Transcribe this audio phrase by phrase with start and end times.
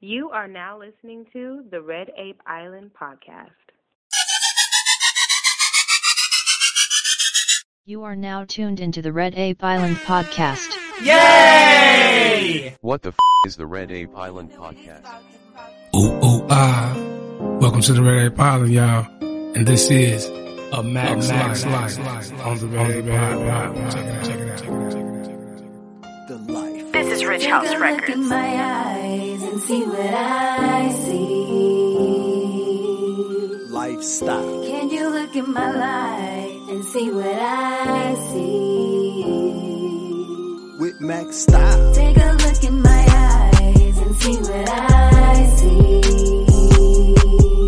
[0.00, 3.50] You are now listening to the Red Ape Island podcast.
[7.84, 10.68] You are now tuned into the Red Ape Island podcast.
[11.02, 12.76] Yay!
[12.80, 15.04] What the f is the Red Ape Island podcast?
[15.96, 16.94] Ooh, ooh, ah.
[17.60, 19.04] Welcome to the Red Ape Island, y'all.
[19.20, 23.92] And this is a Mac's, Mac's Life, on the Red Ape Island.
[23.92, 26.28] Check it out, check it out, check it out, check it out, check it out.
[26.28, 26.92] the life.
[26.92, 28.28] This is Rich Take House a look Records.
[29.58, 31.18] In my eyes and see what I see.
[33.68, 34.64] Lifestyle.
[34.64, 39.24] Can you look in my life and see what I see?
[40.78, 41.96] With Mac Styles.
[41.96, 46.00] Take a look in my eyes and see what I see.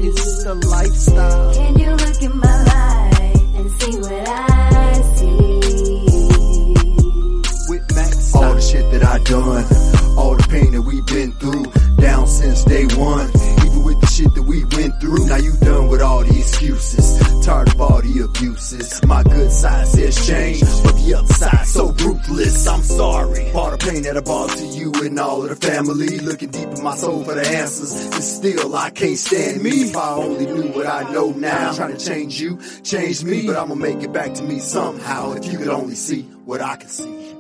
[0.07, 1.55] It's the lifestyle.
[1.55, 5.61] Can you look in my life and see what I see?
[7.69, 9.67] With Max All the shit that I done.
[10.17, 11.80] All the pain that we been through.
[12.01, 13.29] Down since day one.
[13.65, 15.27] Even with the shit that we went through.
[15.27, 17.45] Now you done with all the excuses.
[17.45, 19.05] Tired of all the abuses.
[19.05, 20.61] My good side says change.
[20.61, 22.67] But the other side so ruthless.
[22.67, 23.51] I'm sorry.
[23.53, 26.19] All the pain that I brought to you and all of the family.
[26.19, 27.93] Looking deep in my soul for the answers.
[27.93, 29.71] And still I can't stand me.
[29.71, 31.71] If I only knew what I know now.
[31.71, 33.47] I'm Trying to change you, change me.
[33.47, 35.33] But I'ma make it back to me somehow.
[35.33, 37.31] If you could only see what I can see.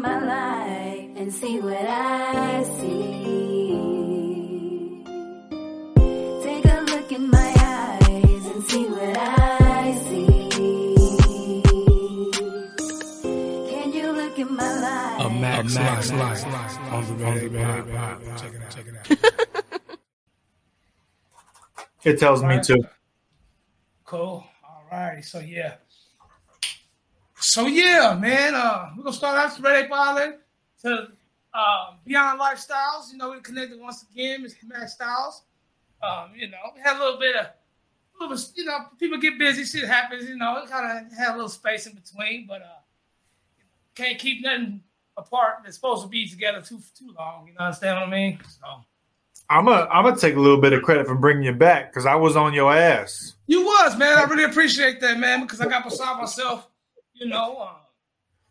[0.00, 3.02] My life and see what I see?
[6.44, 10.50] Take a look in my eyes and see what I see.
[13.70, 15.26] Can you look in my life?
[15.26, 16.46] A Mac's, Mac's Life,
[16.92, 17.40] on the Red
[18.38, 19.88] Check it out, check it out.
[22.04, 22.88] It tells me to.
[24.04, 24.44] Cool.
[24.64, 25.24] All right.
[25.24, 25.74] So yeah.
[27.40, 28.54] So yeah, man.
[28.54, 30.34] Uh, we're gonna start out Red Ape Island
[30.82, 31.08] to
[31.54, 33.10] uh, Beyond Lifestyles.
[33.12, 34.64] You know, we connected once again, Mr.
[34.66, 35.42] Mac Styles.
[36.02, 39.38] Um, you know, we had a little bit of, a little you know, people get
[39.38, 40.28] busy, shit happens.
[40.28, 42.80] You know, it kind of had a little space in between, but uh,
[43.94, 44.80] can't keep nothing
[45.16, 47.46] apart that's supposed to be together too too long.
[47.48, 48.38] You know, understand what I mean?
[48.60, 48.66] So
[49.50, 52.06] I'm gonna I'm gonna take a little bit of credit for bringing you back because
[52.06, 53.34] I was on your ass.
[53.46, 54.18] You was, man.
[54.18, 56.67] I really appreciate that, man, because I got beside myself,
[57.20, 57.76] you know, um,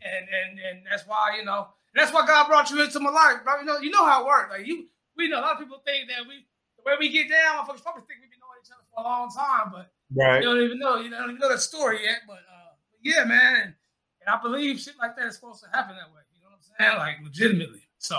[0.02, 3.38] and and and that's why, you know, that's why God brought you into my life,
[3.44, 3.60] bro.
[3.60, 4.52] You know, you know how it works.
[4.52, 6.46] Like you, we know a lot of people think that we,
[6.78, 9.04] the way we get down, motherfuckers probably think we've been knowing each other for a
[9.04, 10.42] long time, but Right.
[10.42, 12.20] you don't even know, you don't even know that story yet.
[12.28, 13.74] But uh, yeah, man, and,
[14.22, 16.22] and I believe shit like that is supposed to happen that way.
[16.34, 16.98] You know what I'm saying?
[16.98, 17.82] Like legitimately.
[17.98, 18.16] So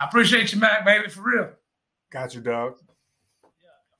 [0.00, 1.50] I appreciate you, Mac, baby, for real.
[2.10, 2.76] Got you, dog.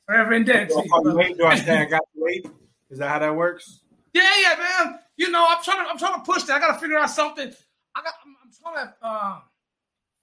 [0.07, 1.37] Forever indebted Do I call you late?
[1.37, 2.47] Do I say I got you late?
[2.89, 3.81] Is that how that works?
[4.19, 4.99] Yeah, yeah, man.
[5.17, 6.57] You know, I'm trying to I'm trying to push that.
[6.57, 7.53] I gotta figure out something.
[7.95, 9.41] I got I'm, I'm trying to uh,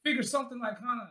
[0.03, 1.07] figure something like kind of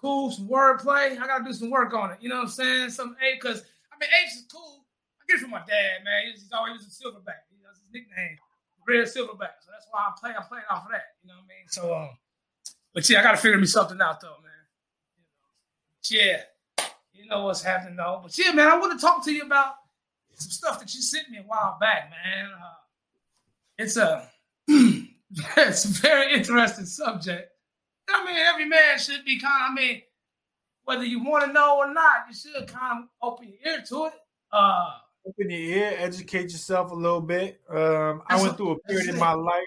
[0.00, 1.18] cool, some wordplay.
[1.18, 2.18] I gotta do some work on it.
[2.20, 2.90] You know what I'm saying?
[2.90, 3.62] Some A because
[3.92, 4.84] I mean H is cool.
[5.20, 6.30] I get it from my dad, man.
[6.30, 7.46] He's, he's always a silverback.
[7.50, 8.36] You know, That's his nickname.
[8.86, 9.60] Red silverback.
[9.60, 11.14] So that's why I play, I play off of that.
[11.22, 11.68] You know what I mean?
[11.68, 12.10] So um,
[12.94, 14.52] but yeah, I gotta figure me something out though, man.
[16.10, 16.42] You know, yeah.
[17.12, 18.20] You know what's happening though.
[18.22, 19.74] But yeah, man, I want to talk to you about
[20.38, 22.50] some stuff that you sent me a while back, man.
[22.52, 22.74] Uh,
[23.78, 24.28] it's a
[24.68, 27.50] it's a very interesting subject.
[28.08, 30.02] I mean, every man should be kind of, I mean,
[30.84, 34.06] whether you want to know or not, you should kind of open your ear to
[34.06, 34.14] it.
[34.50, 34.90] Uh,
[35.26, 37.60] Open your ear, educate yourself a little bit.
[37.68, 39.66] Um, I went through a period in my life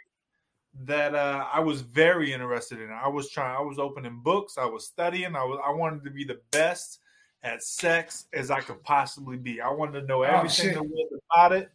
[0.86, 2.90] that uh, I was very interested in.
[2.90, 3.56] I was trying.
[3.56, 4.58] I was opening books.
[4.58, 5.36] I was studying.
[5.36, 5.60] I was.
[5.64, 7.01] I wanted to be the best
[7.44, 9.62] at sex as I could possibly be.
[9.62, 11.72] I wanted to know everything Oh, was about it.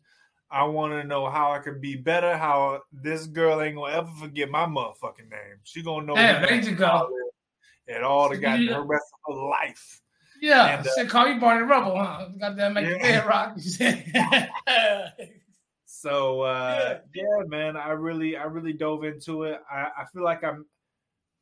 [0.51, 2.37] I wanted to know how I could be better.
[2.37, 5.59] How this girl ain't gonna ever forget my motherfucking name.
[5.65, 7.11] She gonna know Yeah, there you go.
[7.89, 10.01] and all the goddamn her rest of her life.
[10.41, 12.29] yeah, And, uh, call you Barney Rubble, huh?
[12.39, 13.23] That make your Yeah.
[13.23, 13.57] head rock.
[15.89, 17.23] So uh, Yeah.
[17.39, 17.45] yeah.
[17.47, 19.61] man, I really, I really dove into it.
[19.71, 20.67] I, I feel like I'm,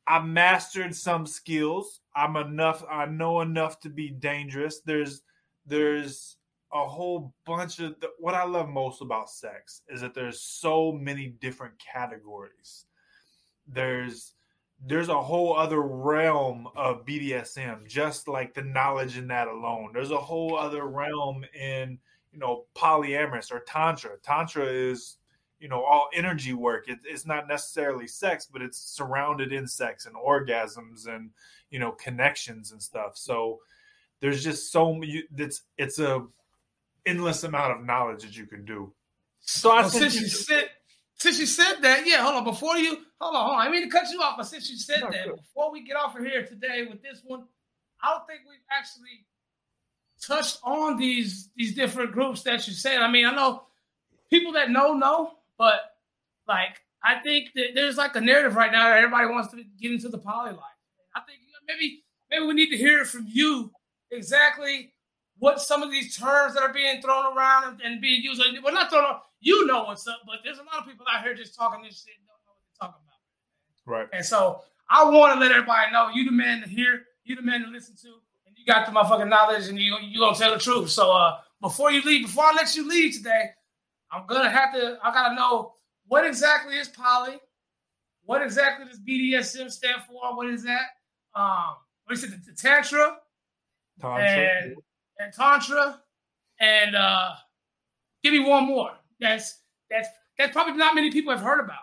[0.07, 1.99] I mastered some skills.
[2.15, 2.83] I'm enough.
[2.89, 4.81] I know enough to be dangerous.
[4.85, 5.21] There's,
[5.65, 6.37] there's
[6.73, 11.35] a whole bunch of what I love most about sex is that there's so many
[11.39, 12.85] different categories.
[13.67, 14.33] There's,
[14.85, 19.91] there's a whole other realm of BDSM, just like the knowledge in that alone.
[19.93, 21.97] There's a whole other realm in
[22.35, 25.17] you know polyamorous or tantra tantra is
[25.65, 30.05] you know all energy work it, it's not necessarily sex but it's surrounded in sex
[30.05, 31.31] and orgasms and
[31.71, 33.59] you know connections and stuff so
[34.19, 36.23] there's just so it's it's a
[37.07, 38.93] endless amount of knowledge that you can do
[39.39, 40.69] So I Well, since you- you said
[41.15, 42.43] since you said that, yeah, hold on.
[42.43, 43.67] Before you hold on, hold on.
[43.67, 45.35] I mean to cut you off, but since you said No, that, sure.
[45.37, 47.45] before we get off of here today with this one,
[48.03, 49.25] I don't think we've actually
[50.21, 53.01] touched on these these different groups that you said.
[53.01, 53.63] I mean, I know
[54.29, 55.81] people that know know, but
[56.47, 59.91] like I think that there's like a narrative right now that everybody wants to get
[59.91, 60.59] into the poly life.
[61.15, 63.71] I think maybe maybe we need to hear it from you
[64.11, 64.91] exactly
[65.37, 68.41] what some of these terms that are being thrown around and, and being used.
[68.63, 69.19] Well, not thrown around.
[69.39, 72.03] You know what's up, but there's a lot of people out here just talking this
[72.03, 73.99] shit don't know what they're talking about.
[73.99, 74.07] right.
[74.13, 77.41] And so I want to let everybody know you the man to hear, you the
[77.41, 78.07] man to listen to,
[78.47, 80.89] and you got the motherfucking knowledge and you you gonna tell the truth.
[80.89, 83.51] So uh before you leave, before I let you leave today,
[84.11, 85.73] I'm gonna have to I gotta know
[86.07, 87.37] what exactly is poly,
[88.23, 90.35] what exactly does BDSM stand for?
[90.35, 90.87] What is that?
[91.35, 91.75] Um
[92.05, 93.17] what is it, the, the tantra
[93.99, 94.23] Tantra.
[94.23, 94.75] and
[95.19, 96.01] and tantra
[96.59, 97.31] and uh
[98.23, 98.91] give me one more.
[99.19, 99.59] That's
[99.89, 100.07] that's
[100.37, 101.79] that's probably not many people have heard about.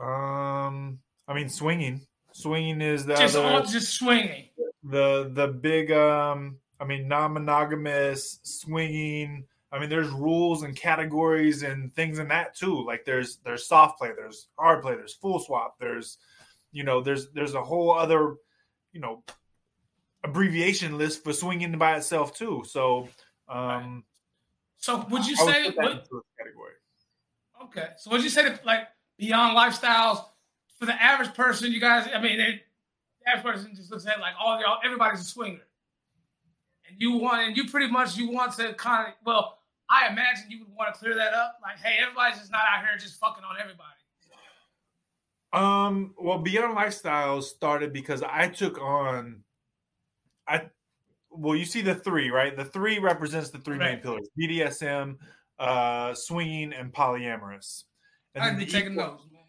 [0.00, 0.98] Um,
[1.28, 2.00] I mean, swinging.
[2.32, 4.46] Swinging is the Just other, all just swinging.
[4.82, 5.92] the the big.
[5.92, 9.44] Um, I mean, non-monogamous swinging.
[9.74, 12.84] I mean, there's rules and categories and things in that too.
[12.86, 16.18] Like there's there's soft play, there's hard play, there's full swap, there's
[16.70, 18.36] you know there's there's a whole other
[18.92, 19.24] you know
[20.22, 22.62] abbreviation list for swinging by itself too.
[22.64, 23.08] So
[23.48, 24.04] um,
[24.78, 26.72] So would you I would say that what, category.
[27.64, 27.88] okay?
[27.98, 28.86] So would you say that like
[29.18, 30.24] beyond lifestyles
[30.78, 31.72] for the average person?
[31.72, 32.62] You guys, I mean, they,
[33.24, 35.66] the average person just looks at like all y'all, everybody's a swinger,
[36.88, 39.58] and you want, and you pretty much you want to kind of well,
[39.94, 41.58] I imagine you would want to clear that up.
[41.62, 43.90] Like, hey, everybody's just not out here just fucking on everybody.
[45.52, 49.44] Um, well, Beyond Lifestyles started because I took on
[50.46, 50.62] I
[51.30, 52.56] well, you see the three, right?
[52.56, 55.16] The three represents the three main pillars: BDSM,
[55.58, 57.84] uh, swinging, and polyamorous.
[58.34, 59.42] And I'd be the taking equal- man.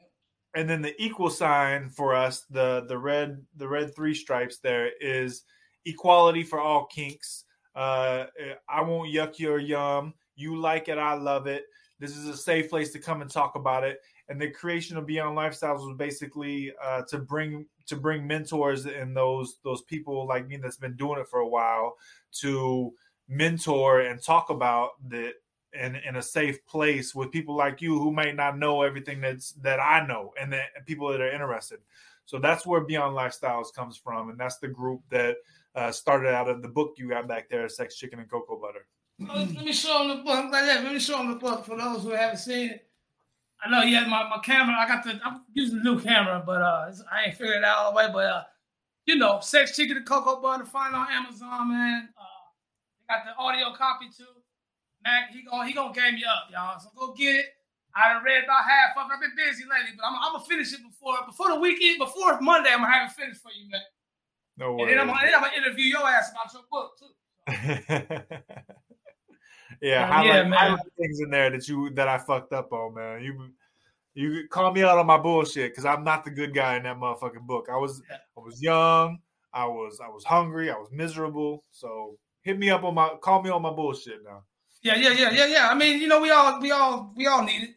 [0.55, 4.91] and then the equal sign for us, the the red the red three stripes there
[4.99, 5.43] is
[5.85, 7.45] equality for all kinks.
[7.75, 8.25] Uh,
[8.69, 10.13] I won't yuck your yum.
[10.35, 11.65] You like it, I love it.
[11.99, 14.01] This is a safe place to come and talk about it.
[14.27, 19.15] And the creation of Beyond Lifestyles was basically uh, to bring to bring mentors and
[19.15, 21.95] those those people like me that's been doing it for a while
[22.39, 22.93] to
[23.27, 25.33] mentor and talk about that
[25.79, 29.51] in, in a safe place with people like you who might not know everything that's
[29.53, 31.79] that I know and that and people that are interested.
[32.25, 35.37] So that's where Beyond Lifestyles comes from, and that's the group that
[35.75, 38.87] uh, started out of the book you got back there, Sex, Chicken, and Cocoa Butter.
[39.19, 40.51] Let me show them the book.
[40.51, 40.83] Like that.
[40.83, 42.85] Let me show them the book for those who haven't seen it.
[43.63, 44.75] I know had my, my camera.
[44.77, 47.77] I got the I'm using the new camera, but uh I ain't figured it out
[47.77, 48.09] all the way.
[48.11, 48.43] But uh,
[49.05, 52.09] you know, sex chicken and cocoa butter, find on Amazon, man.
[52.17, 52.23] Uh
[52.99, 54.25] they got the audio copy too.
[55.03, 56.79] Mac, he gonna he gonna game you up, y'all.
[56.79, 57.45] So go get it.
[57.95, 59.13] I done read about half of it.
[59.13, 62.39] I've been busy lately, but I'm, I'm gonna finish it before before the weekend, before
[62.41, 62.71] Monday.
[62.71, 63.81] I'm gonna have it finished for you, man.
[64.57, 64.83] No way.
[64.83, 68.75] And then I'm, gonna, then I'm gonna interview your ass about your book too.
[69.81, 70.77] yeah, highlight, yeah, man.
[70.97, 73.23] things in there that you that I fucked up on, man.
[73.23, 73.49] You
[74.13, 76.97] you call me out on my bullshit because I'm not the good guy in that
[76.97, 77.67] motherfucking book.
[77.71, 78.01] I was.
[78.09, 79.19] I was young,
[79.53, 81.63] I was I was hungry, I was miserable.
[81.71, 84.43] So hit me up on my call me on my bullshit now.
[84.85, 85.69] Yeah, yeah, yeah, yeah, yeah.
[85.69, 87.75] I mean, you know, we all, we all, we all need it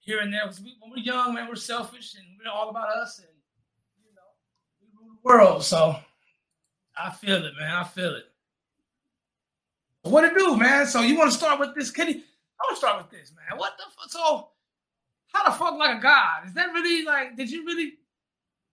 [0.00, 0.42] here and there.
[0.62, 3.28] we, when we're young, man, we're selfish and we're all about us, and
[4.04, 4.20] you know,
[4.82, 5.64] we rule the world.
[5.64, 5.96] So
[6.94, 7.70] I feel it, man.
[7.70, 8.24] I feel it.
[10.02, 10.86] What to do, man?
[10.86, 12.12] So you want to start with this, Kenny?
[12.14, 13.58] I want to start with this, man.
[13.58, 14.10] What the fuck?
[14.10, 14.48] So
[15.28, 16.46] how the fuck like a god?
[16.46, 17.36] Is that really like?
[17.36, 17.94] Did you really?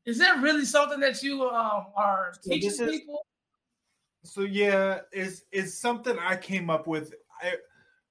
[0.06, 3.26] Is that really something that you um, are So teaching is- people?
[4.26, 7.14] So yeah, it's it's something I came up with.
[7.42, 7.54] I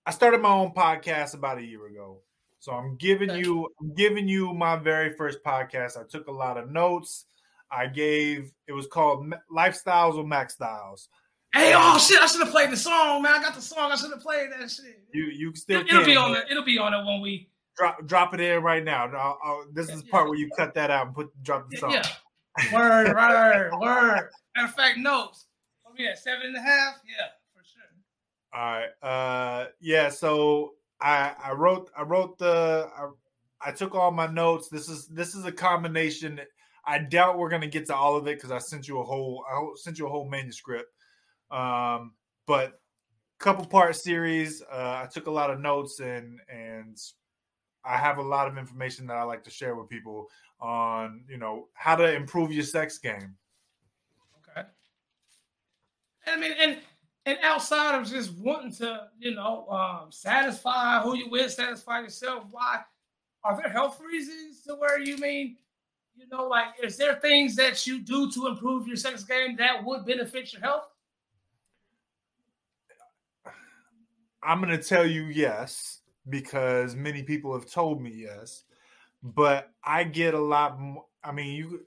[0.06, 2.22] I started my own podcast about a year ago.
[2.60, 3.40] So I'm giving Okay.
[3.40, 5.98] you I'm giving you my very first podcast.
[5.98, 7.26] I took a lot of notes.
[7.70, 11.08] I gave it was called Lifestyles with Mac Styles.
[11.54, 12.20] Hey, oh shit!
[12.20, 13.34] I should have played the song, man.
[13.34, 13.90] I got the song.
[13.90, 15.02] I should have played that shit.
[15.12, 16.44] You you still It, will be on it.
[16.50, 17.48] It'll be on it when we.
[17.76, 19.06] drop drop it in right now.
[19.06, 21.76] I'll- I'll- this is the part where you cut that out and put drop the
[21.78, 21.92] song.
[21.92, 22.06] Yeah.
[22.72, 24.28] Word, word, word.
[24.56, 25.46] Matter of fact, notes.
[25.84, 26.94] What we at seven and a half?
[27.06, 27.82] Yeah, for sure.
[28.52, 28.88] All right.
[29.00, 34.68] Uh yeah, so I I wrote I wrote the I, I took all my notes.
[34.68, 36.40] This is this is a combination.
[36.84, 39.44] I doubt we're gonna get to all of it because I sent you a whole
[39.48, 40.88] I sent you a whole manuscript.
[41.50, 42.12] Um
[42.46, 42.80] but
[43.38, 44.62] couple part series.
[44.62, 46.98] Uh I took a lot of notes and and
[47.84, 50.28] I have a lot of information that I like to share with people
[50.60, 53.36] on, you know, how to improve your sex game.
[54.56, 54.66] Okay.
[56.26, 56.78] I mean, and
[57.26, 62.44] and outside of just wanting to, you know, um, satisfy who you with, satisfy yourself,
[62.50, 62.80] why
[63.44, 65.56] are there health reasons to where you mean,
[66.16, 69.84] you know, like is there things that you do to improve your sex game that
[69.84, 70.88] would benefit your health?
[74.42, 78.64] I'm going to tell you yes because many people have told me yes,
[79.22, 81.04] but I get a lot more.
[81.24, 81.80] I mean, you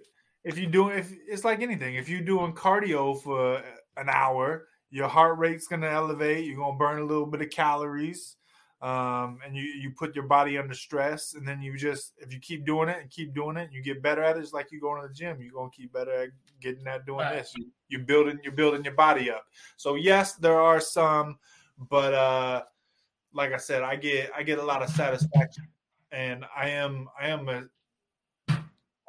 [0.43, 3.61] if you do if it's like anything, if you're doing cardio for
[3.97, 6.45] an hour, your heart rate's going to elevate.
[6.45, 8.35] You're going to burn a little bit of calories,
[8.81, 12.39] um, and you you put your body under stress, and then you just if you
[12.39, 14.41] keep doing it and keep doing it, you get better at it.
[14.41, 15.39] It's like you going to the gym.
[15.41, 16.29] You're going to keep better at
[16.59, 17.35] getting at doing Right.
[17.37, 17.53] this.
[17.55, 19.45] You, you're building you're building your body up.
[19.77, 21.37] So yes, there are some,
[21.89, 22.63] but uh,
[23.33, 25.67] like I said, I get I get a lot of satisfaction,
[26.11, 27.63] and I am I am a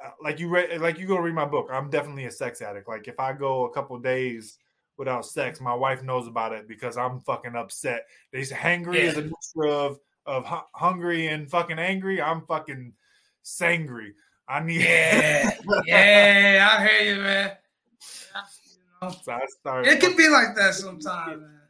[0.03, 1.69] uh, like you read like you go read my book.
[1.73, 2.89] I'm definitely a sex addict.
[2.89, 4.59] Like if I go a couple days
[4.97, 8.07] without sex, my wife knows about it because I'm fucking upset.
[8.33, 12.21] They say hangry is a mixture of of hu- hungry and fucking angry.
[12.21, 12.93] I'm fucking
[13.45, 14.11] sangry.
[14.49, 15.51] I need Yeah,
[15.87, 17.53] yeah, I hear you, man.
[18.67, 19.87] You know, so I start.
[19.87, 21.62] it can be like that sometimes, man.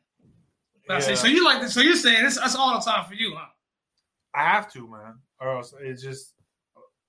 [1.00, 1.74] Say, so you like this?
[1.74, 3.46] So you're saying it's that's all the time for you, huh?
[4.34, 6.34] I have to, man, or else it just.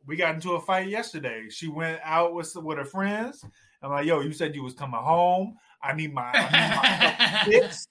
[0.05, 1.45] We got into a fight yesterday.
[1.49, 3.43] She went out with with her friends.
[3.81, 5.55] I'm like, yo, you said you was coming home.
[5.81, 7.89] I need my, I need my fixed,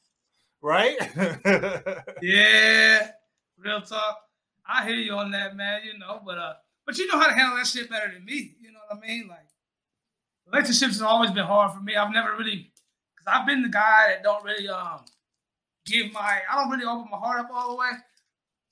[0.63, 0.97] right?
[2.23, 3.09] Yeah,
[3.59, 4.19] real talk.
[4.67, 5.81] I hear you on that, man.
[5.85, 6.55] You know, but uh,
[6.87, 8.57] but you know how to handle that shit better than me.
[8.61, 9.29] You know what I mean?
[9.29, 9.47] Like
[10.47, 11.97] relationships have always been hard for me.
[11.97, 12.73] I've never really,
[13.15, 15.01] because I've been the guy that don't really um
[15.87, 17.91] give my, I don't really open my heart up all the way.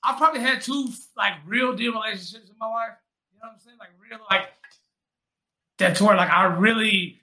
[0.03, 2.93] I've probably had two like real deal relationships in my life.
[3.33, 3.77] You know what I'm saying?
[3.79, 4.49] Like real, like
[5.79, 7.21] that to where like I really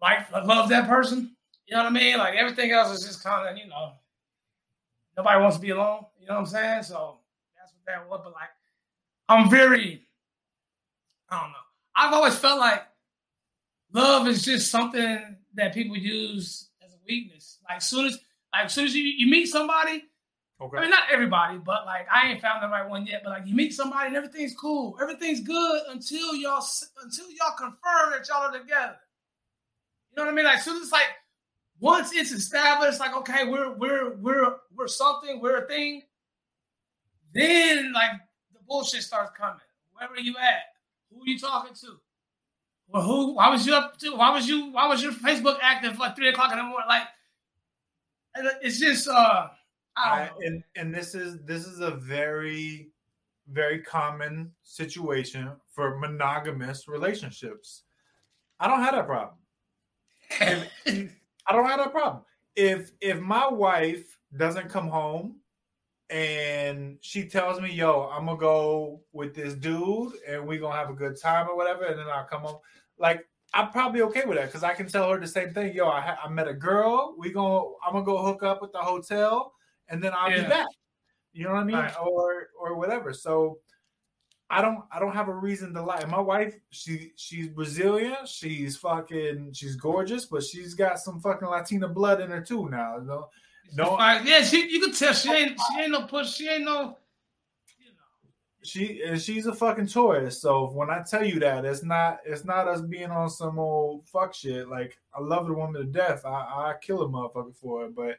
[0.00, 1.36] like love that person.
[1.66, 2.18] You know what I mean?
[2.18, 3.92] Like everything else is just kind of you know
[5.16, 6.04] nobody wants to be alone.
[6.20, 6.82] You know what I'm saying?
[6.84, 7.18] So
[7.56, 8.20] that's what that was.
[8.24, 8.50] But like,
[9.28, 10.02] I'm very,
[11.28, 11.56] I don't know.
[11.94, 12.82] I've always felt like
[13.92, 17.58] love is just something that people use as a weakness.
[17.68, 18.18] Like soon as,
[18.52, 20.04] like as soon as you, you meet somebody,
[20.60, 20.78] okay.
[20.78, 23.22] I mean not everybody, but like I ain't found the right one yet.
[23.24, 26.64] But like you meet somebody and everything's cool, everything's good until y'all
[27.02, 28.96] until y'all confirm that y'all are together.
[30.10, 30.44] You know what I mean?
[30.44, 31.08] Like soon as like
[31.78, 36.02] once it's established, like okay, we're we're we're we're something, we're a thing.
[37.32, 38.12] Then like
[38.52, 39.60] the bullshit starts coming.
[39.92, 40.62] Wherever you at,
[41.10, 42.00] who are you talking to?
[42.88, 43.34] Well, who?
[43.34, 44.16] Why was you up to?
[44.16, 44.72] Why was you?
[44.72, 46.88] Why was your Facebook active like three o'clock in the morning?
[46.88, 47.04] Like,
[48.34, 49.48] it's just uh,
[49.96, 50.32] I don't I, know.
[50.42, 52.90] and and this is this is a very
[53.48, 57.82] very common situation for monogamous relationships.
[58.60, 59.36] I don't have that problem.
[60.40, 62.22] I don't have that problem.
[62.54, 65.36] If if my wife doesn't come home
[66.10, 70.90] and she tells me, "Yo, I'm gonna go with this dude and we're gonna have
[70.90, 72.58] a good time or whatever," and then I'll come home,
[72.98, 75.74] like I'm probably okay with that because I can tell her the same thing.
[75.74, 77.14] Yo, I, ha- I met a girl.
[77.18, 79.52] We gonna I'm gonna go hook up at the hotel
[79.88, 80.42] and then I'll Yeah.
[80.44, 80.66] be back.
[81.32, 81.76] You know what I mean?
[81.76, 81.94] Right.
[82.00, 83.12] Or or whatever.
[83.12, 83.58] So
[84.48, 86.04] I don't I don't have a reason to lie.
[86.06, 88.16] My wife, she she's Brazilian.
[88.26, 92.98] She's fucking she's gorgeous, but she's got some fucking Latina blood in her too now.
[92.98, 93.28] You know?
[93.72, 96.98] No, yeah, she you can tell she ain't she ain't no push, she ain't no.
[98.62, 100.42] She and she's a fucking tourist.
[100.42, 104.06] So when I tell you that, it's not it's not us being on some old
[104.08, 104.68] fuck shit.
[104.68, 106.24] Like I love the woman to death.
[106.24, 108.18] I I kill a motherfucker for it, but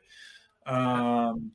[0.72, 1.52] um,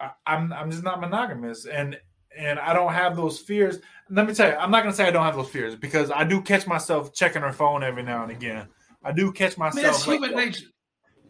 [0.00, 1.98] I, I'm I'm just not monogamous, and
[2.36, 3.78] and I don't have those fears.
[4.08, 6.24] Let me tell you, I'm not gonna say I don't have those fears because I
[6.24, 8.68] do catch myself checking her phone every now and again.
[9.04, 9.96] I do catch myself.
[9.96, 10.66] it's like, human nature.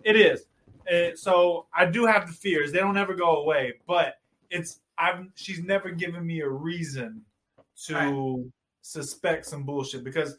[0.05, 0.45] it is.
[0.91, 2.73] And so I do have the fears.
[2.73, 4.17] They don't ever go away, but
[4.51, 7.23] it's I've she's never given me a reason
[7.87, 8.51] to
[8.83, 10.37] suspect some bullshit because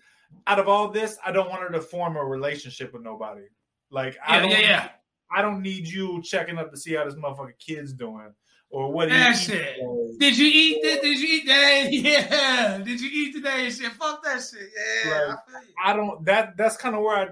[0.47, 3.43] out of all this, I don't want her to form a relationship with nobody.
[3.91, 4.89] Like I don't yeah, yeah.
[5.35, 8.33] I don't need you checking up to see how this motherfucking kid's doing
[8.69, 9.75] or what That shit.
[9.75, 10.17] today.
[10.19, 11.01] Did you eat that?
[11.01, 11.93] Did you eat that?
[11.93, 12.77] Yeah.
[12.79, 13.69] Did you eat today?
[13.69, 13.91] Shit.
[13.93, 14.69] Fuck that shit.
[15.05, 15.11] Yeah.
[15.11, 15.37] Right.
[15.85, 15.91] I.
[15.91, 17.27] I don't that that's kind of where I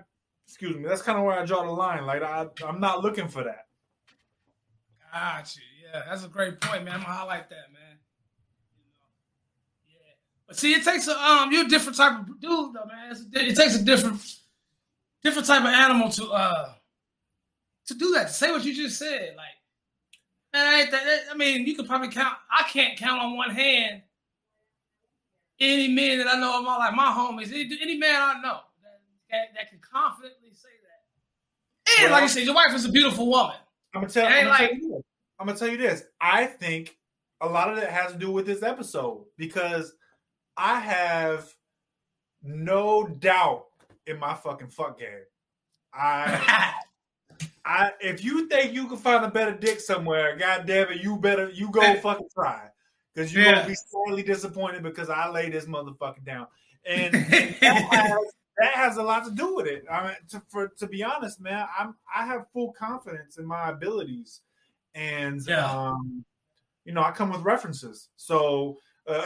[0.47, 2.05] excuse me, that's kind of where I draw the line.
[2.05, 3.67] Like I I'm not looking for that.
[5.11, 5.61] Got you.
[5.83, 6.95] Yeah, that's a great point, man.
[6.95, 7.97] I'm gonna highlight that, man.
[9.87, 10.13] You know, yeah.
[10.47, 13.11] But see, it takes a um, you're a different type of dude, though, man.
[13.11, 14.21] It's it takes a different,
[15.23, 16.73] different type of animal to uh,
[17.87, 18.27] to do that.
[18.27, 19.47] To say what you just said, like,
[20.53, 22.35] man, I, ain't that, I mean, you could probably count.
[22.49, 24.03] I can't count on one hand
[25.61, 28.59] any men that I know in my life, my homies, any, any man I know
[28.81, 32.03] that, that, that can confidently say that.
[32.03, 33.55] And like you said, your wife is a beautiful woman.
[33.93, 35.03] I'm gonna tell, I'm gonna like- tell you this.
[35.39, 36.03] I'm gonna tell you this.
[36.19, 36.97] I think
[37.41, 39.93] a lot of it has to do with this episode because
[40.55, 41.53] I have
[42.43, 43.65] no doubt
[44.07, 45.23] in my fucking fuck game.
[45.93, 46.73] I
[47.65, 51.17] I if you think you can find a better dick somewhere, god damn it, you
[51.17, 52.67] better you go fucking try.
[53.13, 53.55] Because you're Yeah.
[53.55, 56.47] gonna be sadly disappointed because I lay this motherfucker down.
[56.85, 58.17] And that has,
[58.61, 59.83] that has a lot to do with it.
[59.91, 63.69] I mean, to, for to be honest, man, I'm I have full confidence in my
[63.69, 64.41] abilities,
[64.95, 65.65] and Yeah.
[65.69, 66.23] um,
[66.85, 68.09] you know, I come with references.
[68.17, 68.77] So,
[69.07, 69.21] uh,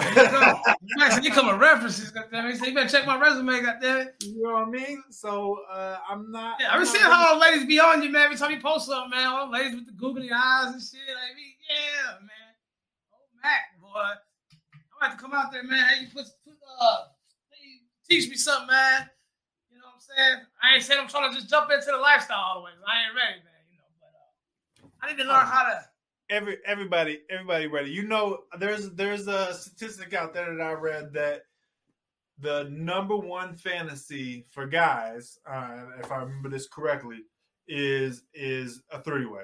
[1.21, 2.57] You come with references, goddammit.
[2.57, 4.11] So you better check my resume, goddammit.
[4.23, 5.03] you know what I mean.
[5.09, 6.57] So, uh, I'm not.
[6.59, 8.23] Yeah, I'm I've seeing how all ladies be on you, man.
[8.25, 10.99] Every time you post something, man, all ladies with the googly eyes and shit.
[11.07, 12.53] Like, me, yeah, man.
[13.13, 14.19] Oh, Mac, boy.
[15.01, 15.85] I'm about to come out there, man.
[15.87, 16.95] Hey, you put, put uh,
[18.09, 19.09] teach me something, man.
[19.71, 20.41] You know what I'm saying?
[20.61, 22.71] I ain't saying I'm trying to just jump into the lifestyle all the way.
[22.87, 23.53] I ain't ready, man.
[23.71, 25.85] You know, but uh, I need to learn how to.
[26.29, 27.91] every everybody everybody ready.
[27.91, 31.43] You know, there's there's a statistic out there that I read that
[32.39, 37.19] the number one fantasy for guys, uh, if I remember this correctly,
[37.67, 39.43] is is a three way.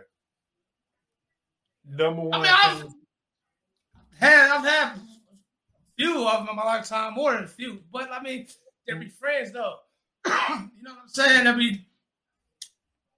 [1.88, 2.34] Number one.
[2.34, 5.00] I mean, I've had I've had a
[5.98, 7.80] few of them in my lifetime, more than a few.
[7.91, 8.48] But I mean,
[8.86, 9.77] they'll be friends though.
[10.28, 10.34] you
[10.84, 11.48] know what I'm saying?
[11.48, 11.86] I mean,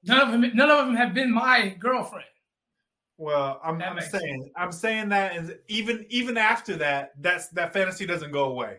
[0.03, 0.51] none of them.
[0.55, 2.25] None of them have been my girlfriend.
[3.17, 8.05] Well, I'm, I'm saying I'm saying that is even even after that, that's that fantasy
[8.05, 8.77] doesn't go away.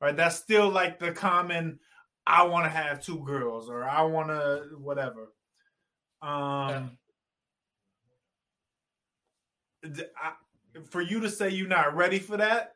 [0.00, 0.16] Right?
[0.16, 1.78] That's still like the common
[2.26, 5.32] I want to have two girls or I want to whatever.
[6.22, 6.98] Um
[9.82, 10.32] th- I,
[10.90, 12.75] for you to say you're not ready for that,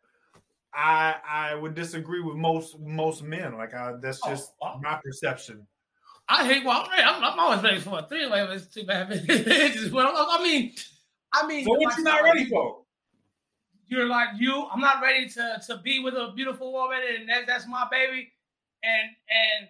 [0.74, 3.56] I I would disagree with most most men.
[3.56, 4.78] Like I, that's Oh, just wow.
[4.82, 5.66] my perception.
[6.28, 6.64] I hate.
[6.64, 7.16] Well, I'm.
[7.16, 8.40] I'm, I'm always ready for a three way.
[8.50, 9.08] It's too bad.
[9.10, 10.74] It's well, I mean,
[11.32, 12.82] I mean, So what you not ready for?
[13.88, 14.66] you're like you.
[14.72, 18.32] I'm not ready to to be with a beautiful woman, and that, that's my baby.
[18.84, 19.68] And and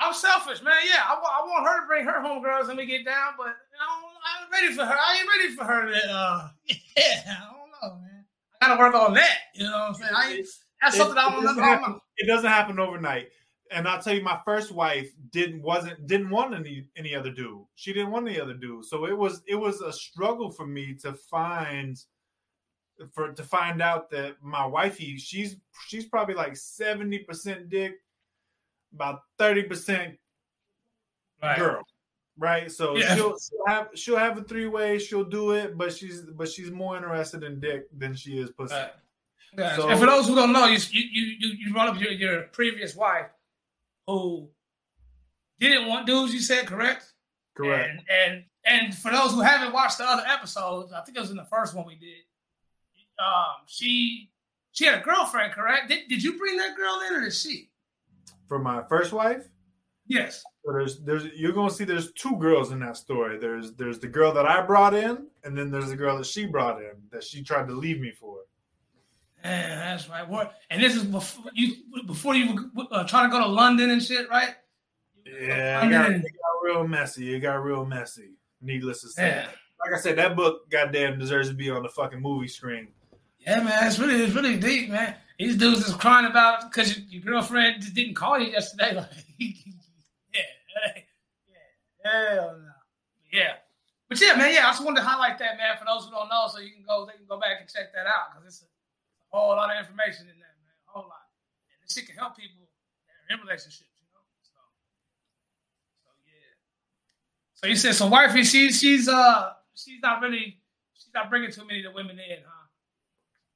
[0.00, 0.74] I'm selfish, man.
[0.86, 3.48] Yeah, I, I want her to bring her home girls and we get down, but
[3.48, 4.94] I ain't ready for her.
[4.98, 6.10] I ain't ready for her to.
[6.10, 6.48] Uh,
[6.96, 8.15] yeah, I don't know, man.
[8.60, 9.38] I gotta work on that.
[9.54, 10.10] You know what I'm saying?
[10.14, 10.42] I,
[10.82, 11.62] that's It- something I it want doesn't to.
[11.68, 13.28] happen- It doesn't happen overnight.
[13.72, 17.64] And I'll tell you, my first wife didn't wasn't didn't want any any other dude.
[17.74, 18.84] She didn't want any other dude.
[18.84, 21.96] So it was it was a struggle for me to find
[23.12, 25.56] for to find out that my wifey she's
[25.88, 27.94] she's probably like seventy percent dick,
[28.94, 30.16] about thirty percent
[31.42, 31.58] Right.
[31.58, 31.82] girl,
[32.38, 32.70] right?
[32.70, 33.14] So Yeah.
[33.14, 34.98] she'll, she'll have she'll have a three way.
[34.98, 38.74] She'll do it, but she's but she's more interested in dick than she is pussy.
[38.74, 38.90] Right.
[39.58, 39.76] Yeah.
[39.76, 41.02] So- and for those who don't know, you you
[41.38, 43.26] you you brought up your, your previous wife
[44.06, 44.48] who
[45.58, 46.34] didn't want dudes.
[46.34, 47.12] You said correct.
[47.56, 47.88] Correct.
[47.90, 51.30] And, and and for those who haven't watched the other episodes, I think it was
[51.30, 52.24] in the first one we did.
[53.18, 54.30] Um, she
[54.72, 55.88] she had a girlfriend, correct?
[55.88, 57.70] Did, did you bring that girl in, or did she?
[58.46, 59.44] For my first wife,
[60.08, 60.42] Yes.
[60.64, 63.38] So there's there's you're gonna see there's two girls in that story.
[63.38, 66.46] There's there's the girl that I brought in, and then there's the girl that she
[66.46, 68.38] brought in that she tried to leave me for.
[69.44, 70.28] Yeah, that's right.
[70.28, 70.54] What?
[70.70, 71.74] And this is before you
[72.06, 74.54] before you were uh, trying to go to London and shit, right?
[75.24, 77.34] Yeah, it got, it got real messy.
[77.34, 78.30] It got real messy.
[78.60, 79.48] Needless to say, Yeah.
[79.84, 82.88] like I said, that book goddamn deserves to be on the fucking movie screen.
[83.40, 85.14] Yeah, man, it's really it's really deep, man.
[85.38, 88.94] These dudes is crying about because your, your girlfriend just didn't call you yesterday.
[89.38, 89.54] Like,
[92.06, 92.72] hell no,
[93.32, 93.60] yeah.
[94.08, 94.66] But yeah, man, yeah.
[94.66, 96.86] I just wanted to highlight that, man, for those who don't know, so you can
[96.86, 99.78] go, they can go back and check that out because it's a whole lot of
[99.82, 101.26] information in there, man, a whole lot.
[101.74, 104.22] And this shit can help people that are in relationships, you know.
[104.46, 104.54] So,
[106.06, 106.54] so yeah.
[107.58, 110.62] So you said, so wifey, she she's uh she's not really
[110.94, 112.66] she's not bringing too many of the women in, huh?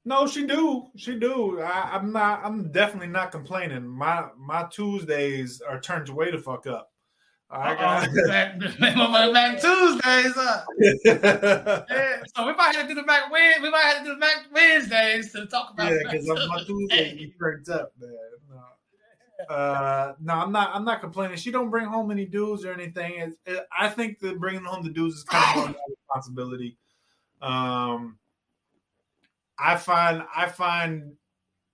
[0.03, 0.87] No, she do.
[0.97, 1.61] She do.
[1.61, 2.41] I, I'm not.
[2.43, 3.87] I'm definitely not complaining.
[3.87, 6.90] My my Tuesdays are turned way the fuck up.
[7.51, 8.07] I got.
[8.07, 8.27] Uh-oh.
[8.27, 10.65] back, back, back Tuesdays, huh?
[11.89, 13.61] Yeah, so we might have to do the back Wed.
[13.61, 15.91] We might have to do the back Wednesdays to talk about.
[15.91, 17.19] yeah, because on my Tuesday Tuesdays.
[17.19, 18.11] you turned up, man.
[18.49, 19.55] No.
[19.55, 20.71] Uh, no, I'm not.
[20.73, 21.37] I'm not complaining.
[21.37, 23.35] She don't bring home any dudes or anything.
[23.45, 26.77] It, I think that bringing home the dudes is kind of my responsibility.
[27.41, 28.17] Um,
[29.57, 31.13] I find, I find,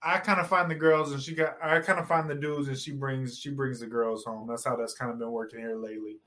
[0.02, 1.58] I kind of find the girls, and she got.
[1.62, 4.48] I kind of find the dudes, and she brings, she brings the girls home.
[4.48, 6.18] That's how that's kind of been working here lately.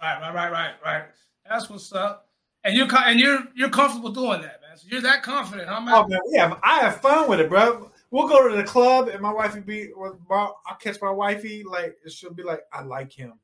[0.00, 1.02] Right, right, right, right, right.
[1.48, 2.28] That's what's up.
[2.64, 4.76] And you're and you're you're comfortable doing that, man.
[4.76, 5.94] So you're that confident, huh, man?
[5.94, 7.90] Oh man, yeah, I have fun with it, bro.
[8.10, 9.90] We'll go to the club, and my wifey be.
[9.96, 13.34] well, I'll catch my wifey like she'll be like, "I like him."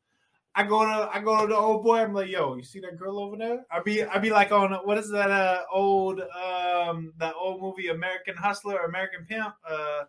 [0.57, 1.99] I go to I go to the old boy.
[1.99, 3.67] I'm like, yo, you see that girl over there?
[3.71, 7.89] I be I be like on what is that uh old um that old movie
[7.89, 10.05] American Hustler or American Pimp uh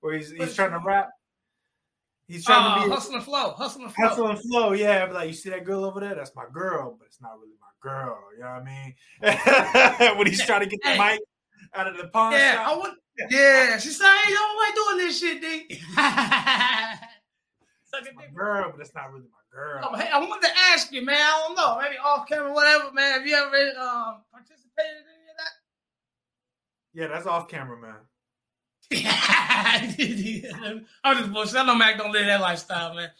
[0.00, 1.08] where he's he's trying to rap.
[2.28, 4.08] He's trying Oh, to be hustle and flow, hustle and flow.
[4.08, 4.72] hustle and flow.
[4.72, 6.14] Yeah, I'm like, you see that girl over there?
[6.14, 8.18] That's my girl, but it's not really my girl.
[8.34, 8.60] You know
[9.20, 10.16] what I mean?
[10.18, 11.20] when he's trying to get the mic
[11.74, 12.68] out of the pawn Yeah, shop.
[12.68, 12.92] I would.
[13.30, 15.80] Yeah, she said, "Hey, yo, why doing this shit, D?"
[17.84, 19.80] Suck a my girl, but it's not really my girl.
[19.82, 21.16] Oh, hey, I wanted to ask you, man.
[21.16, 23.18] I don't know, maybe off camera, whatever, man.
[23.18, 25.54] Have you ever um, participated in any of that?
[26.92, 27.96] Yeah, that's off camera, man.
[31.04, 31.56] I'm just bullshit.
[31.56, 33.10] I know Mac don't live that lifestyle, man.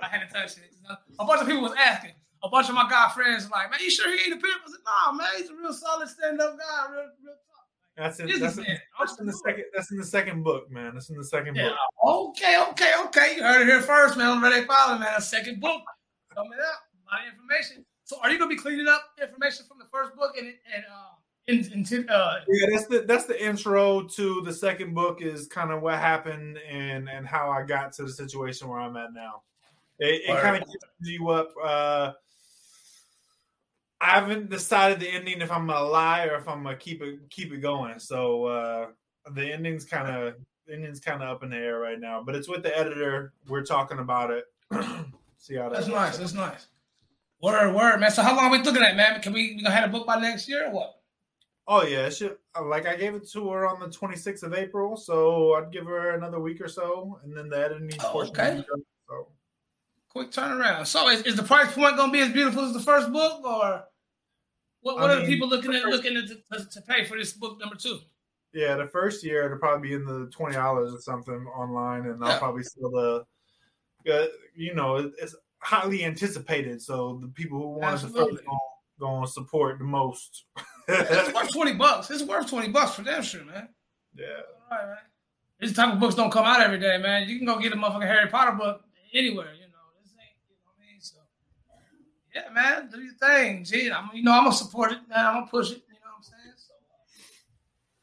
[0.00, 0.70] I had to touch it.
[0.72, 0.96] You know?
[1.18, 2.12] A bunch of people was asking.
[2.42, 4.62] A bunch of my guy friends were like, "Man, you sure he ain't a pimp?"
[4.66, 7.43] I said, "Nah, man, he's a real solid stand-up guy, real, real talk."
[7.96, 8.66] That's in, that's, in,
[8.98, 9.64] that's in the second.
[9.72, 10.94] That's in the second book, man.
[10.94, 11.70] That's in the second Yeah.
[12.02, 12.30] book.
[12.30, 13.36] Okay, okay, okay.
[13.36, 14.28] You heard it here first, man.
[14.28, 15.14] On Red Ape Island, man.
[15.16, 15.82] A second book
[16.34, 16.80] coming up.
[17.08, 17.84] A lot of information.
[18.04, 21.14] So, are you gonna be cleaning up information from the first book and and uh,
[21.46, 25.22] in, in, uh Yeah, that's the that's the intro to the second book.
[25.22, 28.96] Is kind of what happened and and how I got to the situation where I'm
[28.96, 29.42] at now.
[30.00, 31.54] It, it kind of gives you up.
[31.62, 32.12] Uh,
[34.00, 37.30] I haven't decided the ending if I'm gonna lie or if I'm gonna keep it
[37.30, 37.98] keep it going.
[37.98, 38.86] So uh,
[39.32, 40.34] the ending's kind of
[40.70, 42.22] ending's kind of up in the air right now.
[42.24, 43.32] But it's with the editor.
[43.48, 44.44] We're talking about it.
[45.38, 46.14] See how that That's nice.
[46.14, 46.18] out.
[46.20, 46.66] That's nice.
[47.42, 48.10] Word, word, man.
[48.10, 49.20] So how long we looking at, man?
[49.20, 51.00] Can we we gonna have a book by next year or what?
[51.66, 54.98] Oh yeah, it should, like I gave it to her on the 26th of April,
[54.98, 58.32] so I'd give her another week or so, and then the editing Oh, portion.
[58.38, 58.64] okay.
[59.08, 59.28] So
[60.14, 60.86] Quick turnaround.
[60.86, 63.84] So is, is the price point gonna be as beautiful as the first book, or
[64.82, 64.96] what?
[64.96, 67.58] What I are the people looking at looking at to, to pay for this book
[67.60, 67.98] number two?
[68.52, 72.22] yeah, the first year it'll probably be in the twenty dollars or something online, and
[72.22, 72.38] I'll Yeah.
[72.38, 73.24] probably sell the,
[74.14, 78.14] uh, you know, it's highly anticipated, so the people who want first
[79.00, 80.44] going to support the most.
[80.86, 82.08] It's worth twenty bucks.
[82.10, 83.68] It's worth twenty bucks for damn sure, man.
[84.14, 84.26] yeah,
[84.70, 84.98] All right, man.
[85.58, 87.28] These type of books don't come out every day, man.
[87.28, 89.82] You can go get a motherfucking Harry Potter book anywhere, you know.
[90.00, 91.00] This ain't, you know what I mean?
[91.00, 91.16] So,
[92.34, 93.64] yeah, man, do your thing.
[93.64, 95.24] Gee, I'm, you know, I'm gonna support it, man.
[95.24, 95.82] I'm gonna push it.
[95.88, 96.54] You know what I'm saying?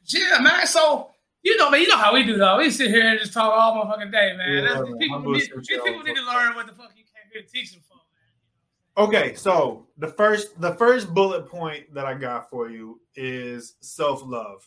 [0.04, 0.66] So, yeah, man.
[0.66, 1.10] So,
[1.42, 2.58] you know, man, you know how we do though.
[2.58, 4.52] We sit here and just talk all motherfucking day, man.
[4.52, 4.98] Yeah, That's, man.
[4.98, 7.72] people, need, these people need to learn what the fuck you came here to teach
[7.72, 9.06] them for, man.
[9.06, 14.22] Okay, so the first the first bullet point that I got for you is self
[14.24, 14.66] love.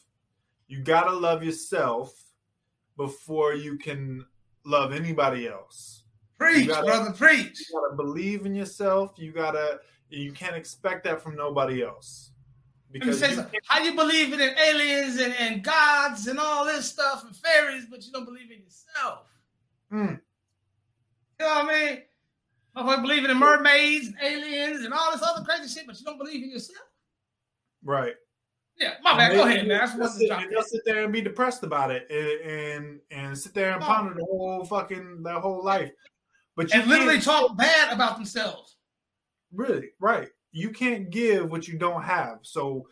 [0.67, 2.13] You gotta love yourself
[2.97, 4.25] before you can
[4.63, 6.04] love anybody else.
[6.37, 7.59] Preach, gotta- brother, preach.
[7.69, 9.13] You gotta believe in yourself.
[9.17, 12.31] You gotta you can't expect that from nobody else.
[12.91, 13.45] Because say you.
[13.65, 18.05] How you believe in aliens and, and gods and all this stuff and fairies, but
[18.05, 19.27] you don't believe in yourself?
[19.91, 20.19] Mm.
[21.39, 22.01] You know what I mean?
[22.75, 26.17] Motherfucker believing in mermaids and aliens and all this other crazy shit, but you don't
[26.17, 26.87] believe in yourself?
[27.83, 28.13] right.
[28.77, 29.31] Yeah, my bad.
[29.33, 29.79] Go ahead, man.
[29.79, 32.51] I just they'll wanted sit- and They'll sit there and be depressed about it, and
[32.51, 35.91] and, and sit there and ponder the whole fucking their whole life.
[36.55, 38.77] But you And literally talk bad about themselves.
[39.53, 40.29] Really, right.
[40.51, 42.39] You can't give what you don't have.
[42.43, 42.87] So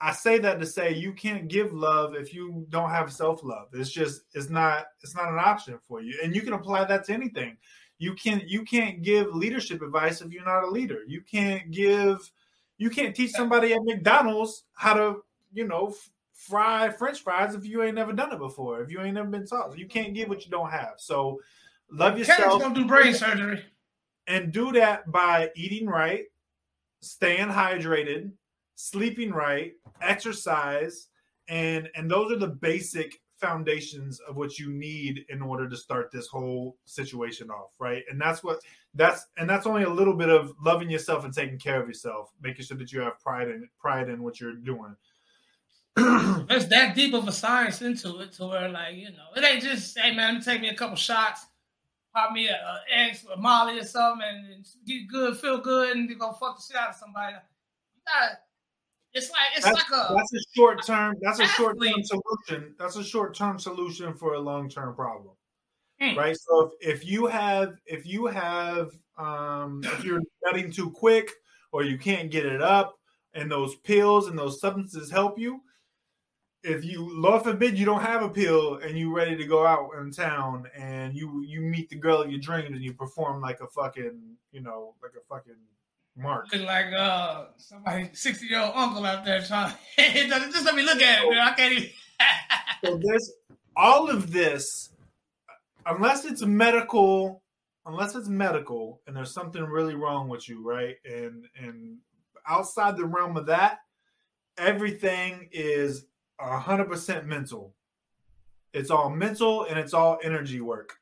[0.00, 3.68] I say that to say you can't give love if you don't have self-love.
[3.72, 6.18] It's just it's not it's not an option for you.
[6.22, 7.56] And you can apply that to anything.
[7.98, 11.00] You can you can't give leadership advice if you're not a leader.
[11.06, 12.30] You can't give
[12.76, 15.16] you can't teach somebody at McDonald's how to,
[15.52, 15.94] you know,
[16.32, 18.80] fry french fries if you ain't never done it before.
[18.80, 19.76] If you ain't never been taught.
[19.76, 20.94] You can't give what you don't have.
[20.98, 21.40] So
[21.90, 23.64] love yourself gonna do brain surgery.
[24.26, 26.24] and do that by eating right,
[27.00, 28.32] staying hydrated,
[28.74, 31.08] sleeping right, exercise,
[31.48, 36.10] and and those are the basic foundations of what you need in order to start
[36.10, 38.02] this whole situation off, right?
[38.10, 38.60] And that's what
[38.94, 42.30] that's and that's only a little bit of loving yourself and taking care of yourself,
[42.42, 44.94] making sure that you have pride in pride in what you're doing.
[46.48, 49.62] There's that deep of a science into it to where, like, you know, it ain't
[49.62, 51.46] just, hey, man, take me a couple shots,
[52.14, 52.56] pop me an
[52.92, 56.62] X or Molly or something, and, and get good, feel good, and go fuck the
[56.62, 57.34] shit out of somebody.
[57.34, 58.38] You gotta,
[59.14, 61.16] it's like, it's That's, like a, that's a short term.
[61.22, 62.74] That's a short term solution.
[62.78, 65.34] That's a short term solution for a long term problem,
[66.00, 66.16] Hmm.
[66.16, 66.36] right?
[66.36, 71.30] So if, if you have if you have um, if you're nutting too quick
[71.72, 72.94] or you can't get it up,
[73.34, 75.60] and those pills and those substances help you.
[76.64, 79.90] If you, Lord forbid, you don't have a pill and you ready to go out
[80.00, 83.60] in town and you you meet the girl of your dreams and you perform like
[83.60, 85.54] a fucking you know like a fucking
[86.16, 86.46] mark.
[86.52, 89.72] like uh somebody 60 year old uncle out there trying.
[89.96, 90.02] To
[90.52, 91.38] just let me look at it, man.
[91.38, 91.90] I can't even.
[92.84, 93.32] so there's
[93.76, 94.90] all of this
[95.86, 97.42] unless it's medical
[97.86, 100.96] unless it's medical and there's something really wrong with you, right?
[101.04, 101.98] And and
[102.48, 103.78] outside the realm of that,
[104.58, 106.06] everything is
[106.40, 107.74] hundred percent mental.
[108.72, 110.94] It's all mental and it's all energy work.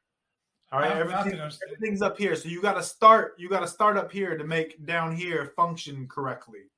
[0.72, 2.34] All right, I- I can everything, everything's up here.
[2.36, 3.34] So you got to start.
[3.38, 6.70] You got to start up here to make down here function correctly,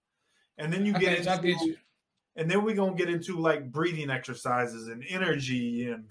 [0.58, 1.76] and then you I get into, get you.
[2.36, 6.04] and then we're gonna get into like breathing exercises and energy and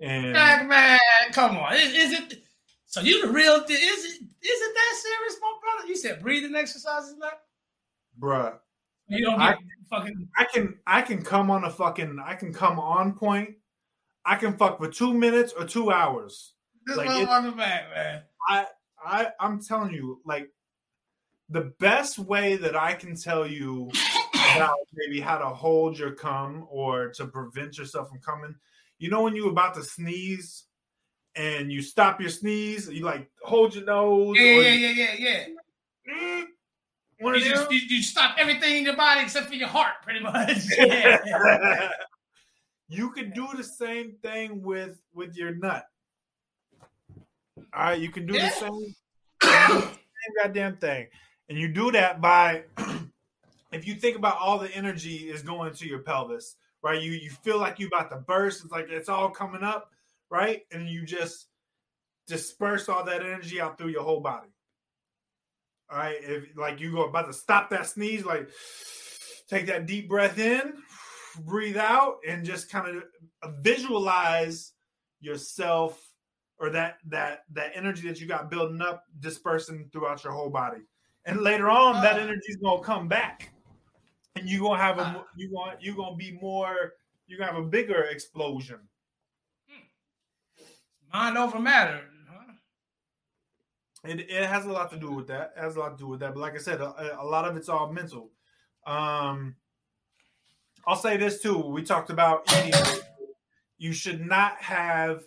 [0.00, 0.32] and
[0.68, 0.98] man,
[1.32, 1.74] come on.
[1.74, 2.42] Is, is it
[2.86, 5.88] so you the real is it is it that serious, my brother?
[5.88, 7.30] You said breathing exercises now?
[8.20, 8.58] bruh.
[9.12, 9.56] You don't I-
[9.90, 13.56] fucking I can I can come on a fucking I can come on point.
[14.24, 16.54] I can fuck for two minutes or two hours.
[16.86, 18.22] this like motherfucker back, man.
[18.48, 18.66] I
[19.04, 20.48] I I'm telling you, like
[21.50, 23.90] the best way that I can tell you
[24.54, 28.54] about maybe how to hold your cum or to prevent yourself from coming.
[28.98, 30.64] You know when you're about to sneeze
[31.34, 34.36] and you stop your sneeze, you like hold your nose.
[34.38, 35.46] Yeah, yeah, yeah, yeah, yeah.
[37.22, 40.20] One You, just, you, you stop everything in your body except for your heart, pretty
[40.20, 40.58] much.
[40.76, 41.88] Yeah.
[42.88, 45.86] you could do the same thing with with your nut.
[47.74, 48.48] All right, you can do Yeah.
[48.48, 48.94] the same,
[49.42, 49.92] same
[50.42, 51.06] goddamn thing,
[51.48, 52.64] and you do that by
[53.72, 57.00] if you think about all the energy is going to your pelvis, right?
[57.00, 58.64] You you feel like you about to burst.
[58.64, 59.90] It's like it's all coming up,
[60.28, 60.62] right?
[60.72, 61.46] And you just
[62.26, 64.51] disperse all that energy out through your whole body.
[65.92, 68.48] All right, if like you go about to stop that sneeze, like
[69.46, 70.72] take that deep breath in,
[71.40, 73.04] breathe out, and just kind of
[73.62, 74.72] visualize
[75.20, 76.02] yourself
[76.58, 80.80] or that that that energy that you got building up dispersing throughout your whole body.
[81.26, 82.22] And later on, that Ah.
[82.22, 83.52] energy is gonna come back,
[84.34, 86.94] and you gonna have a you want you gonna be more
[87.26, 88.80] you gonna have a bigger explosion.
[91.12, 92.08] Mind over matter.
[94.04, 95.54] It, it has a lot to do with that.
[95.56, 96.34] It has a lot to do with that.
[96.34, 98.30] But like I said, a, a lot of it's all mental.
[98.84, 99.54] Um,
[100.86, 101.58] I'll say this too.
[101.58, 103.00] We talked about eating.
[103.78, 105.22] You should not have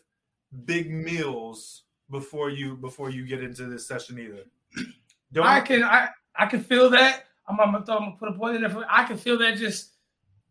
[0.65, 4.43] big meals before you before you get into this session either.
[5.33, 7.23] Don't I can I I can feel that.
[7.47, 8.71] I'm, I'm, gonna, I'm gonna put a point in there.
[8.71, 9.91] For, I can feel that just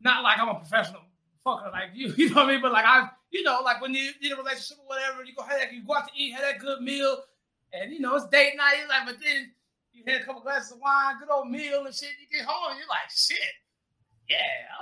[0.00, 1.02] not like I'm a professional
[1.44, 2.12] fucker like you.
[2.16, 2.62] You know what I mean?
[2.62, 5.44] But like I, you know, like when you in a relationship or whatever, you go
[5.46, 7.18] that, you go out to eat, have that good meal,
[7.74, 8.76] and you know it's date night.
[8.78, 9.50] You're like, but then
[9.92, 12.10] you had a couple glasses of wine, good old meal and shit.
[12.20, 13.38] You get home, you're like, shit.
[14.28, 14.37] Yeah,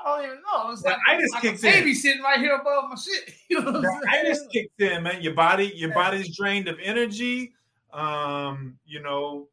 [0.04, 0.70] I don't even know.
[0.70, 1.72] It's like, itis like a kicks in.
[1.72, 3.34] baby sitting right here above my shit.
[3.48, 5.20] You know what I'm itis kicks in, man.
[5.20, 7.52] Your body, your body's drained of energy.
[7.92, 9.48] Um, you know,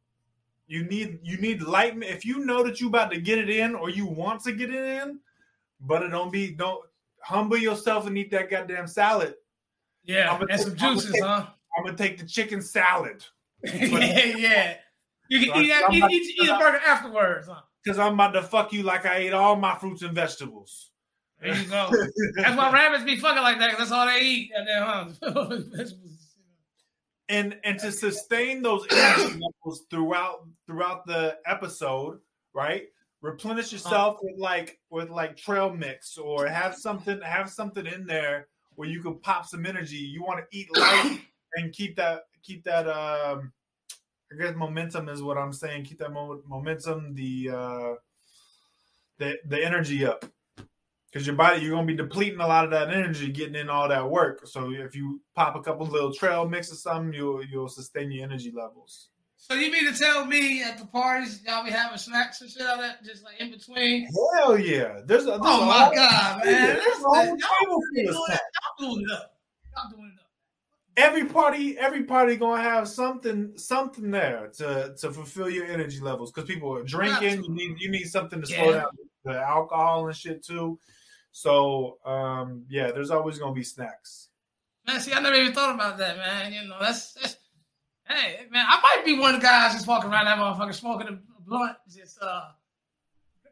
[0.68, 1.96] you need you need light.
[2.04, 4.70] If you know that you about to get it in, or you want to get
[4.70, 5.20] it in,
[5.82, 6.82] but it don't be don't
[7.22, 9.34] humble yourself and eat that goddamn salad.
[10.04, 11.48] Yeah, and some juices, take- huh?
[11.78, 13.24] I'm gonna take the chicken salad
[13.64, 14.74] yeah, yeah.
[15.30, 17.62] You So can eat, I'm eat, not- eat, eat a burger afterwards, huh?
[17.84, 20.92] because I'm about to fuck you like I ate all my fruits and vegetables.
[21.42, 21.90] There you go.
[22.36, 23.78] That's why rabbits be fucking like that.
[23.78, 24.52] That's all they eat.
[24.56, 25.84] And then, huh?
[27.30, 32.20] and and to sustain those energy levels throughout throughout the episode,
[32.54, 32.88] right?
[33.22, 33.76] Replenish uh-huh.
[33.76, 38.88] yourself with like with like trail mix or have something have something in there where
[38.88, 39.98] you can pop some energy.
[39.98, 41.22] You want to eat light
[41.56, 43.52] and keep that keep that um
[44.32, 45.86] I guess momentum is what I'm saying.
[45.86, 47.94] Keep that mo- momentum, the uh
[49.18, 50.26] the the energy up.
[51.12, 53.90] Because your body, you're gonna be depleting a lot of that energy, getting in all
[53.90, 54.46] that work.
[54.46, 58.24] So if you pop a couple little trail mix or something, you'll you'll sustain your
[58.26, 59.10] energy levels.
[59.36, 62.62] so you mean to tell me at the parties y'all be having snacks and shit
[62.62, 64.08] like that, just like in between?
[64.38, 65.00] Hell yeah!
[65.04, 66.76] There's a, there's Oh a my whole- god, man!
[66.76, 68.42] There's a whole table really full of doing snacks.
[68.44, 68.84] it.
[68.84, 69.34] Y'all doing it up.
[69.76, 70.29] Y'all doing it up.
[71.00, 76.32] Every party, every party gonna have something something there to to fulfill your energy levels.
[76.32, 78.80] Because people are drinking, you need you need something to slow Yeah.
[78.80, 78.90] down
[79.24, 80.78] the alcohol and shit too.
[81.32, 84.28] So um yeah, there's always gonna be snacks.
[84.86, 86.52] Man, see, I never even thought about that, man.
[86.52, 87.38] You know, that's, that's
[88.08, 91.08] hey, man, I might be one of the guys just walking around that motherfucker smoking
[91.08, 92.50] a blunt, just uh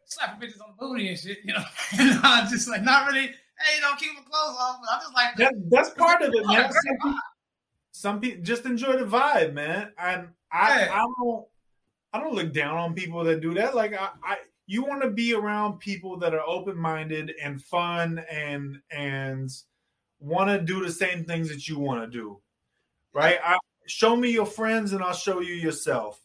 [0.06, 1.64] slapping bitches on the booty and shit, you know.
[2.00, 4.80] and uh, just like not really, hey, don't keep my clothes off.
[4.82, 6.72] But I just like That, that's part of it, man.
[7.98, 9.92] Some people, just enjoy the vibe, man.
[9.98, 10.94] And I, Yeah.
[10.94, 11.46] I don't,
[12.14, 13.76] I don't look down on people that do that.
[13.76, 18.24] Like I, I you want to be around people that are open minded and fun
[18.30, 19.50] and and
[20.20, 22.40] want to do the same things that you want to do,
[23.14, 23.40] right?
[23.44, 23.58] I
[23.88, 26.22] show me your friends and I'll show you yourself.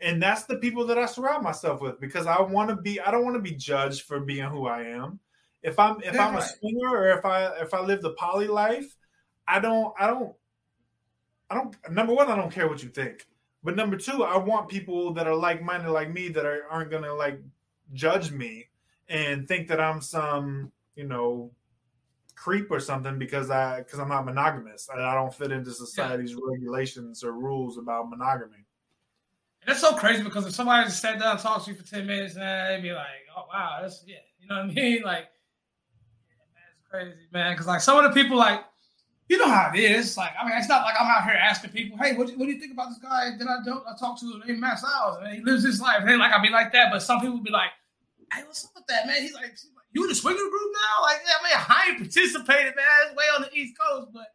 [0.00, 3.00] And that's the people that I surround myself with because I want to be.
[3.00, 5.20] I don't want to be judged for being who I am.
[5.62, 8.94] If I'm if I'm a swinger or if I if I live the poly life,
[9.48, 10.34] I don't I don't
[11.50, 11.76] I don't.
[11.90, 13.26] Number one, I don't care what you think.
[13.62, 16.90] But number two, I want people that are like minded like me that are, aren't
[16.90, 17.40] gonna like
[17.92, 18.68] judge me
[19.08, 21.50] and think that I'm some you know
[22.34, 26.34] creep or something because I because I'm not monogamous and I don't fit into society's
[26.34, 28.66] regulations or rules about monogamy.
[29.66, 31.84] And that's so crazy because if somebody just sat down and talked to you for
[31.84, 35.02] 10 minutes, man, they'd be like, oh, wow, that's, yeah, you know what I mean?
[35.04, 35.26] Like,
[36.28, 37.52] yeah, man, it's crazy, man.
[37.52, 38.60] Because, like, some of the people, like,
[39.28, 40.16] you know how it is.
[40.16, 42.46] Like, I mean, it's not like I'm out here asking people, hey, what, do- what
[42.46, 45.18] do you think about this guy that I don't I talk to named Mac Styles?
[45.22, 46.02] And he lives his life.
[46.06, 46.92] And like, I'll be like that.
[46.92, 47.70] But some people be like,
[48.32, 49.20] hey, what's up with that, man?
[49.22, 49.56] He's like,
[49.92, 51.02] you in the swinger group now?
[51.04, 52.84] Like, yeah, man, I ain't participated, man.
[53.06, 54.10] It's way on the East Coast.
[54.12, 54.26] But,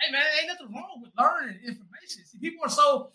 [0.00, 2.24] hey, man, ain't nothing wrong with learning information.
[2.26, 3.10] See, people are so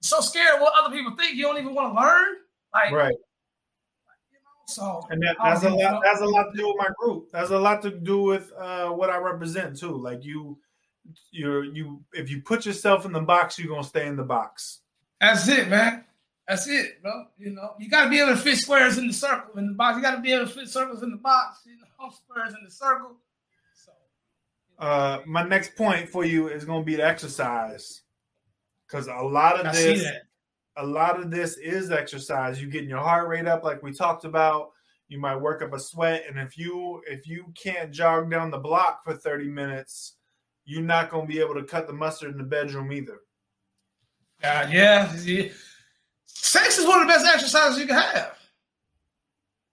[0.00, 2.36] so scared of what other people think, you don't even want to learn.
[2.72, 3.14] Like, Right.
[4.68, 5.92] You know, so And that, I that's a lot.
[5.92, 6.00] know.
[6.02, 7.30] That's a lot to do with my group.
[7.32, 9.96] That's a lot to do with uh, what I represent too.
[9.96, 10.58] Like you,
[11.30, 12.02] you're you.
[12.12, 14.80] If you put yourself in the box, you're gonna stay in the box.
[15.20, 16.04] That's it, man.
[16.48, 17.24] That's it, bro.
[17.38, 19.72] You know, you got to be able to fit squares in the circle in the
[19.74, 19.96] box.
[19.96, 21.62] You got to be able to fit circles in the box.
[21.66, 23.16] You know, squares in the circle.
[23.74, 23.90] So,
[24.78, 28.02] Uh, my next point for you is gonna be the exercise,
[28.86, 30.22] because a lot of I see this, that.
[30.76, 32.60] A lot of this is exercise.
[32.60, 34.70] You getting your heart rate up, like we talked about.
[35.08, 38.58] You might work up a sweat, and if you if you can't jog down the
[38.58, 40.16] block for thirty minutes,
[40.64, 43.20] you're not gonna be able to cut the mustard in the bedroom either.
[44.42, 45.48] God, yeah, yeah.
[46.26, 48.36] Sex is one of the best exercises you can have.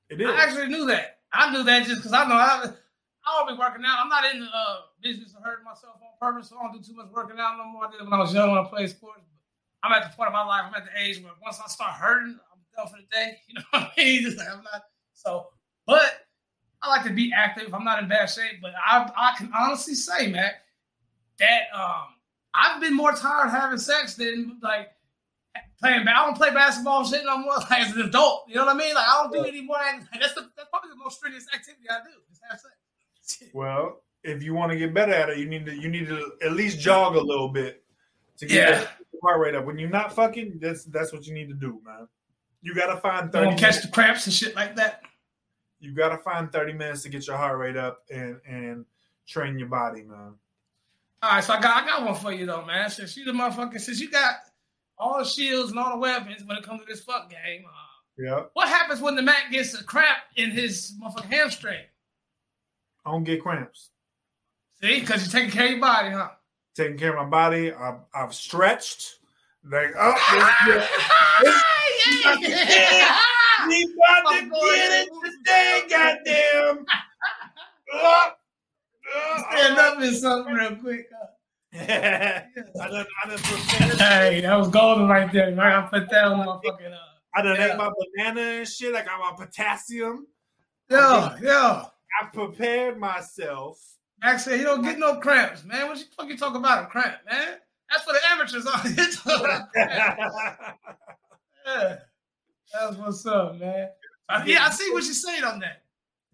[0.09, 0.29] It is.
[0.29, 1.19] I actually knew that.
[1.33, 2.69] I knew that just because I know I,
[3.25, 3.99] I don't be working out.
[4.01, 6.87] I'm not in the uh, business of hurting myself on purpose, so I don't do
[6.87, 7.87] too much working out no more.
[7.87, 9.32] I did when I was young when I played sports.
[9.83, 11.93] I'm at the point of my life, I'm at the age where once I start
[11.93, 13.37] hurting, I'm done for the day.
[13.47, 14.23] You know what I mean?
[14.23, 15.47] Just like I'm not so
[15.85, 16.25] but
[16.81, 17.73] I like to be active.
[17.73, 20.51] I'm not in bad shape, but I I can honestly say, man,
[21.39, 22.05] that um
[22.53, 24.89] I've been more tired having sex than like
[25.79, 26.07] playing.
[26.07, 27.55] I don't play basketball shit no more.
[27.69, 28.95] Like as an adult, you know what I mean?
[28.95, 29.77] Like I don't do any more.
[29.79, 32.09] act- That's the, that's probably the most strenuous activity I do.
[32.31, 33.49] Is have sex.
[33.53, 36.31] Well, if you want to get better at it, you need to you need to
[36.43, 37.82] at least jog a little bit
[38.37, 38.79] to get Yeah.
[38.79, 38.89] that
[39.21, 39.65] heart rate up.
[39.65, 42.07] When you're not fucking, that's that's what you need to do, man.
[42.61, 43.55] You gotta find thirty.
[43.57, 45.01] catch the cramps and shit like that.
[45.79, 48.85] you gotta find thirty minutes to get your heart rate up and and
[49.27, 50.35] train your body, man.
[51.21, 52.89] All right, so I got I got one for you though, man.
[52.89, 54.35] Since you the motherfucker, since you got
[54.97, 57.71] all the shields and all the weapons when it comes to this fuck game, uh,
[58.17, 61.81] Yeah, what happens when the Mac gets a cramp in his motherfucking hamstring?
[63.05, 63.89] I don't get cramps.
[64.81, 66.29] See, because you're taking care of your body, huh?
[66.75, 67.71] Taking care of my body.
[67.71, 69.19] I've, I've stretched.
[69.69, 70.13] Like oh,
[70.65, 70.89] this,
[72.69, 73.17] yeah.
[73.67, 76.85] we about to I'm going get it today, goddamn.
[77.93, 78.31] Oh,
[79.15, 81.07] oh, Stand up in something real quick.
[81.73, 83.39] I done, I done.
[83.97, 85.57] Hey, that was golden right there.
[85.57, 86.97] I put that on my fucking uh
[87.35, 87.71] I done Yeah.
[87.71, 88.93] ate my banana and shit.
[88.93, 90.27] I got my potassium.
[90.89, 91.85] Yo, yo.
[92.21, 93.79] I prepared myself.
[94.23, 95.87] Max said he don't get no cramps, man.
[95.89, 97.57] What you fucking talk about a cramp, man?
[97.91, 99.07] That's for the amateurs on here.
[99.11, 100.33] talking about cramps.
[101.65, 101.95] Yeah.
[102.73, 103.87] That's what's up, man.
[104.45, 105.83] Yeah, I see what you're saying on that.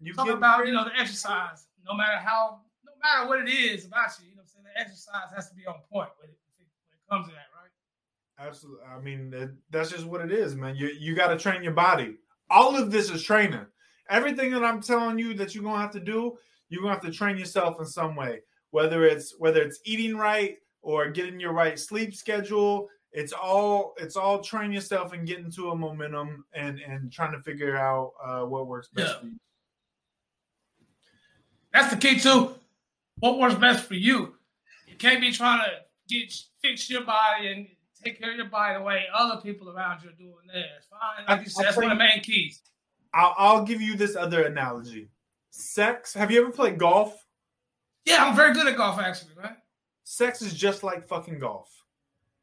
[0.00, 1.66] you get about, you know, the exercise.
[1.86, 4.64] No matter how, no matter what it is about you, you know what I'm saying?
[4.74, 8.48] The exercise has to be on point when it, when it comes to that, right?
[8.48, 8.84] Absolutely.
[8.86, 10.74] I mean, that- that's just what it is, man.
[10.76, 12.16] You you got to train your body.
[12.48, 13.66] All of this is training.
[14.08, 16.36] Everything that I'm telling you that you're gonna have to do,
[16.70, 18.40] you're gonna have to train yourself in some way.
[18.70, 24.16] Whether it's whether it's eating right or getting your right sleep schedule, it's all it's
[24.16, 28.42] all train yourself and getting to a momentum and and trying to figure out uh,
[28.46, 29.20] what works best Yeah.
[29.20, 29.36] for you.
[31.72, 32.54] That's the key too.
[33.18, 34.34] What works best for you?
[34.86, 35.70] You can't be trying to
[36.08, 37.66] get fix your body and
[38.02, 40.84] take care of your body the way other people around you are doing theirs.
[40.90, 42.62] Fine, like you said, that's one of the main keys.
[43.12, 45.08] I'll, I'll give you this other analogy.
[45.50, 46.14] Sex.
[46.14, 47.26] Have you ever played golf?
[48.04, 49.56] Yeah, I'm very good at golf, actually, man.
[50.04, 51.68] sex is just like fucking golf.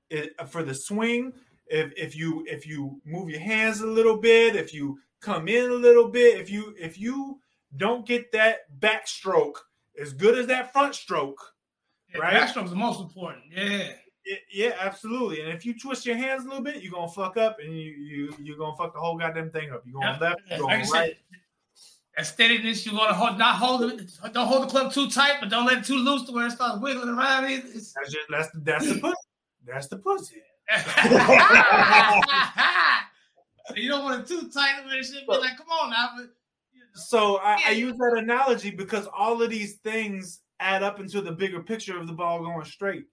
[0.09, 1.33] It, uh, for the swing,
[1.67, 5.69] if if you if you move your hands a little bit, if you come in
[5.71, 7.39] a little bit, if you if you
[7.75, 9.55] don't get that backstroke
[9.99, 11.41] as good as that front stroke,
[12.13, 12.33] Yeah, Right.
[12.35, 13.43] Backstroke's the most important.
[13.51, 13.91] Yeah.
[14.23, 15.41] it, yeah, absolutely.
[15.41, 17.91] And if you twist your hands a little bit, you're gonna fuck up, and you
[17.91, 19.83] you you're gonna fuck the whole goddamn thing up.
[19.85, 20.19] You're going Yeah.
[20.29, 20.87] left, you're going right.
[20.87, 21.17] said,
[22.17, 25.35] that steadiness, you want to hold, not hold it, don't hold the club too tight,
[25.39, 27.45] but don't let it too loose to where it starts wiggling around.
[27.45, 29.15] It's, That's just that's that's the pussy.
[29.65, 30.41] That's the pussy.
[33.75, 36.09] you don't want it too tight where it should be like, come on now.
[36.17, 36.23] But,
[36.73, 36.87] you know.
[36.95, 41.31] So I, I use that analogy because all of these things add up into the
[41.31, 43.05] bigger picture of the ball going straight.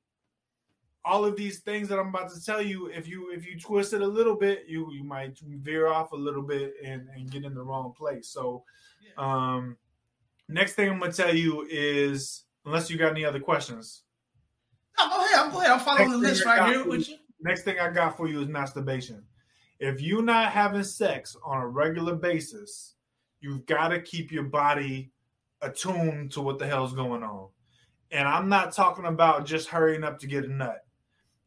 [1.05, 3.93] all of these things that I'm about to tell you, if you if you twist
[3.93, 7.45] it a little bit, you you might veer off a little bit and, and get
[7.45, 8.29] in the wrong place.
[8.29, 8.65] So
[9.17, 9.77] um
[10.49, 14.03] next thing I'm gonna tell you is unless you got any other questions.
[14.99, 15.39] No, go ahead.
[15.39, 15.71] I'm go ahead.
[15.73, 17.17] I'm following the list right here with you.
[17.41, 19.23] Next thing I got for you is masturbation.
[19.79, 22.95] If you're not having sex on a regular basis,
[23.41, 25.11] you've got to keep your body
[25.61, 27.49] attuned to what the hell's going on.
[28.11, 30.87] And I'm not talking about just hurrying up to get a nut.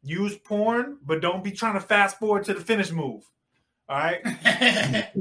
[0.04, 3.24] Use porn, but don't be trying to fast forward to the finish move.
[3.90, 4.20] All right.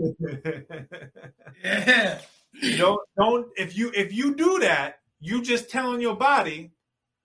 [1.65, 2.21] yeah.
[2.77, 6.73] don't don't if you if you do that, you just telling your body,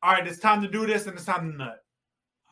[0.04, 1.78] all right, it's time to do this and it's time to nut.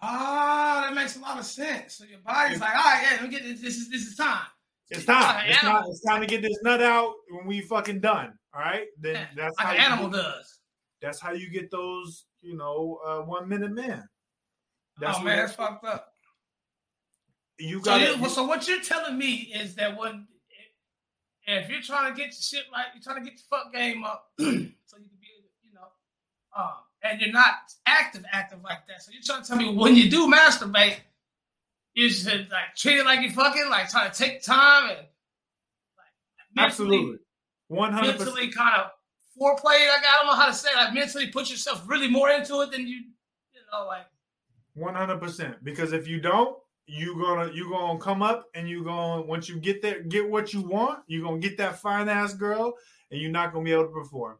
[0.02, 1.96] Ah, that makes a lot of sense.
[1.96, 3.62] So your body's like, all right, yeah, let me get this.
[3.62, 4.46] This is this is time.
[4.90, 5.22] It's time.
[5.36, 5.84] Like It's, time.
[5.88, 8.34] it's time to get this nut out when we fucking done.
[8.56, 8.88] All right.
[9.00, 10.60] Then that's like how an animal get- does.
[11.02, 14.04] That's how you get those, you know, uh, one minute men.
[15.00, 16.09] That's oh man, that's fucked up.
[17.60, 20.28] You So, got you, so what you're telling me is that when
[21.46, 24.04] if you're trying to get your shit right, you're trying to get your fuck game
[24.04, 25.28] up, so you can be,
[25.64, 25.88] you know,
[26.56, 26.70] um,
[27.04, 27.56] and you're not
[27.86, 29.02] active, active like that.
[29.02, 30.98] So you're trying to tell me when you do masturbate,
[31.94, 35.08] you should like treat it like you're fucking, like try to take time and like
[36.56, 37.20] mentally, absolutely
[37.68, 38.92] one hundred mentally kind of
[39.40, 39.88] foreplay.
[39.90, 42.62] Like I don't know how to say, it, like mentally put yourself really more into
[42.62, 44.06] it than you, you know, like
[44.76, 45.64] One hundred percent.
[45.64, 46.58] Because if you don't,
[46.90, 50.54] you gonna you gonna come up and you gonna once you get there, get what
[50.54, 51.00] you want.
[51.08, 52.74] You are gonna get that fine ass girl,
[53.12, 54.38] and you're not gonna be able to perform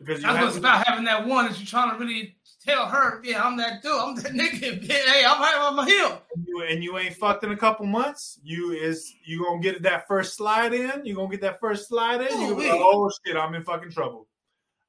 [0.00, 3.20] because That's what it's about having that one that you're trying to really tell her,
[3.22, 6.22] yeah, I'm that dude, I'm that nigga, hey, I'm right on my heel.
[6.34, 8.40] and you, and you ain't fucked in a couple months.
[8.42, 11.04] You is you gonna get that first slide in.
[11.04, 12.40] You gonna get that first slide in.
[12.40, 14.26] You oh, gonna be like, oh shit, I'm in fucking trouble.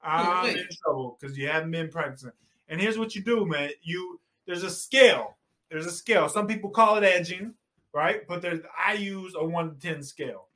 [0.02, 0.60] I'm Ooh-wee.
[0.62, 2.32] in trouble because you haven't been practicing.
[2.70, 3.72] And here's what you do, man.
[3.82, 5.36] You there's a scale.
[5.72, 6.28] There's a scale.
[6.28, 7.54] Some people call it edging,
[7.94, 8.28] right?
[8.28, 10.50] But there's I use a one to ten scale.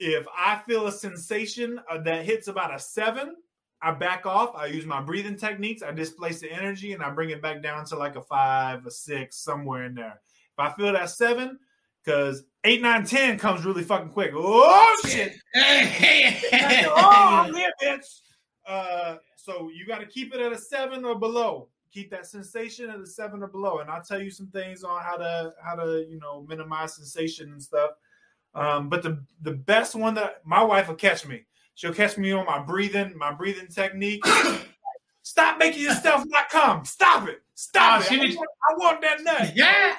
[0.00, 3.36] If I feel a sensation uh, that hits about a seven,
[3.82, 4.56] I back off.
[4.56, 5.82] I use my breathing techniques.
[5.82, 8.90] I displace the energy and I bring it back down to like a five, a
[8.90, 10.20] six, somewhere in there.
[10.56, 11.58] If I feel that seven,
[12.02, 14.32] because eight, nine, ten comes really fucking quick.
[14.34, 15.34] Oh shit!
[15.54, 18.20] oh, I'm here, bitch.
[18.66, 21.68] Uh, so you got to keep it at a seven or below.
[21.92, 25.02] Keep that sensation at a seven or below, and I'll tell you some things on
[25.02, 27.90] how to how to you know minimize sensation and stuff.
[28.54, 31.42] Um, but the the best one that my wife will catch me.
[31.74, 34.22] She'll catch me on my breathing, my breathing technique.
[35.22, 36.84] Stop making yourself not come.
[36.84, 37.42] Stop it.
[37.54, 38.20] Stop Oh, it.
[38.20, 39.52] I want, I want that nut.
[39.56, 39.94] Yeah.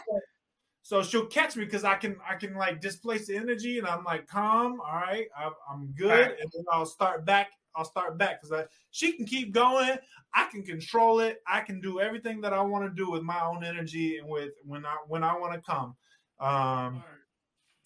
[0.85, 4.03] So she'll catch me because I can I can like displace the energy and I'm
[4.03, 4.81] like calm.
[4.81, 6.35] All right, I, I'm good, Right.
[6.41, 7.51] and then I'll start back.
[7.75, 9.97] I'll start back because she can keep going.
[10.33, 11.41] I can control it.
[11.47, 14.53] I can do everything that I want to do with my own energy and with
[14.63, 15.95] when I when I want to come.
[16.39, 17.03] Um,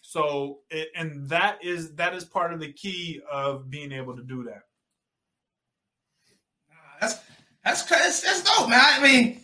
[0.01, 4.23] so it, and that is that is part of the key of being able to
[4.23, 4.61] do that.
[7.01, 7.19] That's
[7.63, 8.79] that's that's, that's dope, man.
[8.81, 9.41] I mean,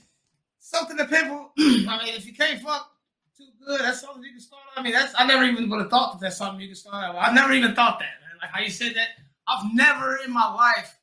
[0.60, 1.52] something that people.
[1.58, 2.90] I mean, if you can't fuck
[3.38, 4.64] too good, that's something you can start.
[4.76, 7.16] I mean, that's I never even would have thought that that's something you can start.
[7.16, 8.38] I never even thought that, man.
[8.42, 9.10] Like how you said that.
[9.48, 10.98] I've never in my life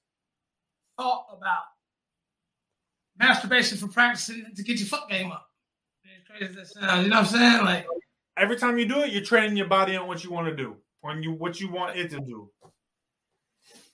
[0.99, 1.63] thought about
[3.19, 5.47] masturbation for practicing to get your fuck game up.
[6.05, 7.65] As crazy as that sounds, you know what I'm saying?
[7.65, 7.87] Like,
[8.37, 10.77] Every time you do it, you're training your body on what you want to do,
[11.05, 12.51] on you what you want it to do.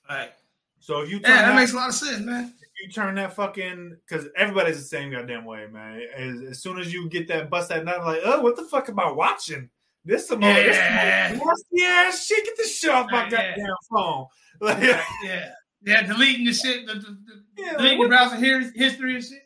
[0.09, 0.31] right.
[0.79, 2.55] So if you turn Yeah, that that- makes a lot of sense, man.
[2.81, 6.01] you turn that fucking because everybody's the same goddamn way, man.
[6.15, 8.89] As, as soon as you get that bust that nut, like, oh, what the fuck
[8.89, 9.69] am I watching?
[10.07, 11.29] This this Yeah.
[11.31, 12.45] some nasty ass shit.
[12.45, 13.49] Get this shit off my Right, yeah.
[13.57, 14.27] goddamn phone.
[14.61, 14.83] Like,
[15.25, 15.53] Yeah.
[15.83, 19.43] Yeah, deleting the shit, the, the, the, Yeah, deleting your browser history and shit.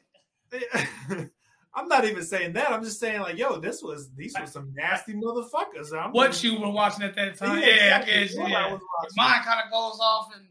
[1.75, 2.71] I'm not even saying that.
[2.73, 5.93] I'm just saying, like, yo, this was these were some nasty motherfuckers.
[5.97, 7.59] I'm What you were watching at that time.
[7.61, 8.37] Yeah, Yeah, I guess.
[8.39, 8.73] I Yeah.
[8.73, 8.81] was
[9.17, 10.47] mind kind of goes off and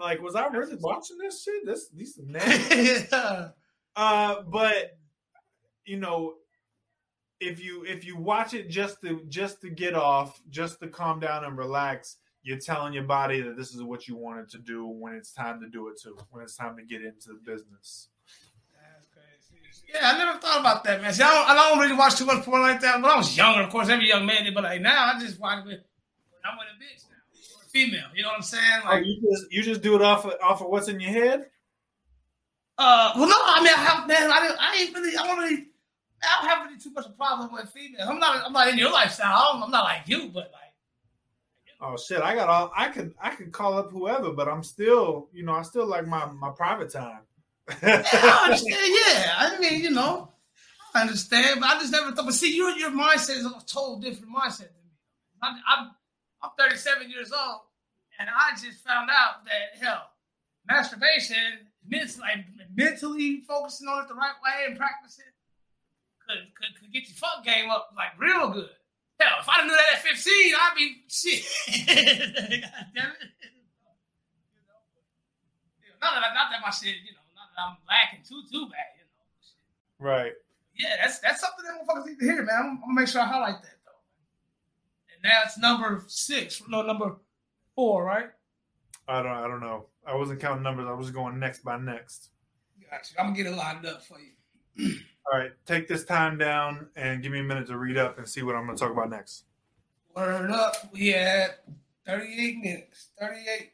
[0.00, 1.64] like, was I really watching this shit?
[1.66, 3.48] This these nasty yeah.
[3.96, 4.96] Uh, but
[5.84, 6.34] you know,
[7.40, 11.20] if you if you watch it just to just to get off, just to calm
[11.20, 14.86] down and relax, you're telling your body that this is what you wanted to do
[14.86, 16.16] when it's time to do it too.
[16.30, 18.08] When it's time to get into the business.
[19.92, 21.12] Yeah, I never thought about that, man.
[21.12, 22.96] See, I don't, I don't really watch too much porn like that.
[22.96, 25.38] When I was younger, of course, every young man did, but like now, I just
[25.38, 25.80] watch it with,
[26.44, 28.08] I'm with a bitch now, a female.
[28.14, 28.80] You know what I'm saying?
[28.84, 31.10] Oh, Like, you just you just do it off of, off of what's in your
[31.10, 31.46] head.
[32.78, 35.66] uh, well, no, I mean, I have, man, I, I ain't really, I don't really,
[36.24, 38.08] I don't have really too much of a problem with females.
[38.08, 39.32] I'm not, I'm not in your lifestyle.
[39.32, 40.64] I I'm not like you, but like,
[41.86, 42.22] Oh shit!
[42.22, 45.52] I got all I could I could call up whoever, but I'm still you know
[45.52, 47.20] I still like my my private time.
[47.82, 48.58] Yeah, I.
[49.06, 50.30] Yeah, I mean, you know,
[50.94, 52.24] I understand, but I just never thought.
[52.24, 54.96] But see, your your mindset is a total different mindset than me.
[55.42, 55.90] I'm I'm,
[56.42, 57.60] I'm 37 years old,
[58.18, 60.10] and I just found out that hell,
[60.66, 65.26] masturbation, mentally, like, mentally focusing on it the right way and practicing
[66.26, 68.70] could, could could get your fuck game up like real good.
[69.20, 71.44] Hell, if I knew that at 15, I'd be shit.
[72.66, 73.30] God damn it.
[75.78, 78.42] You know, not that not that my shit, you know, not that I'm lacking too
[78.50, 80.10] too bad, you know.
[80.10, 80.32] Right.
[80.76, 82.56] Yeah, that's that's something that motherfuckers need to hear, man.
[82.58, 84.02] I'm, I'm gonna make sure I highlight that though.
[85.14, 87.16] And now it's number six, no number
[87.76, 88.30] four, right?
[89.06, 89.32] I don't.
[89.32, 89.86] I don't know.
[90.06, 90.86] I wasn't counting numbers.
[90.88, 92.30] I was just going next by next.
[92.90, 93.14] Gotcha.
[93.18, 94.32] I'm gonna get it lined up for you.
[94.80, 95.52] All right.
[95.66, 98.54] Take this time down and give me a minute to read up and see what
[98.54, 99.44] I'm going to talk about next.
[100.14, 100.74] Word up.
[100.92, 101.54] We had
[102.06, 103.08] 38 minutes.
[103.20, 103.70] 38.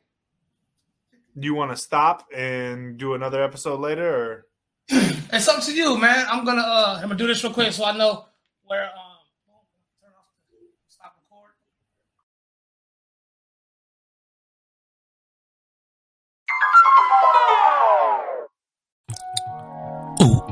[1.38, 4.46] Do you want to stop and do another episode later, or
[5.32, 6.26] It's up to you, man.
[6.28, 8.26] I'm gonna uh I'm gonna do this real quick so I know
[8.64, 9.09] where um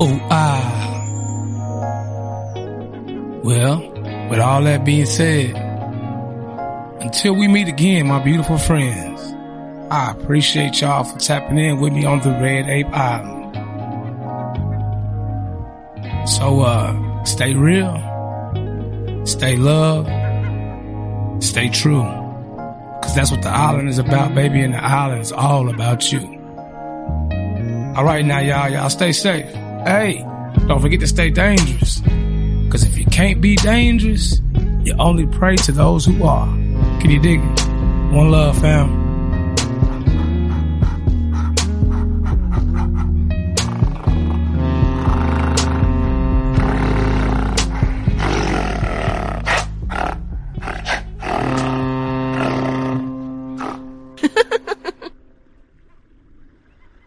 [0.01, 0.95] Ooh, ah.
[3.43, 3.81] Well,
[4.31, 5.57] with all that being said,
[7.01, 9.21] until we meet again, my beautiful friends,
[9.91, 13.57] I appreciate y'all for tapping in with me on the Red Ape Island.
[16.29, 17.97] So, uh, stay real,
[19.27, 20.07] stay love,
[21.43, 22.05] stay true.
[23.03, 26.21] Cause that's what the island is about, baby, and the island is all about you.
[27.97, 29.53] All right, now, y'all, y'all stay safe.
[29.85, 30.25] Hey,
[30.67, 32.01] don't forget to stay dangerous.
[32.71, 34.41] Cause if you can't be dangerous,
[34.85, 36.47] you only pray to those who are.
[37.01, 37.69] Can you dig it?
[38.13, 38.98] One love, fam.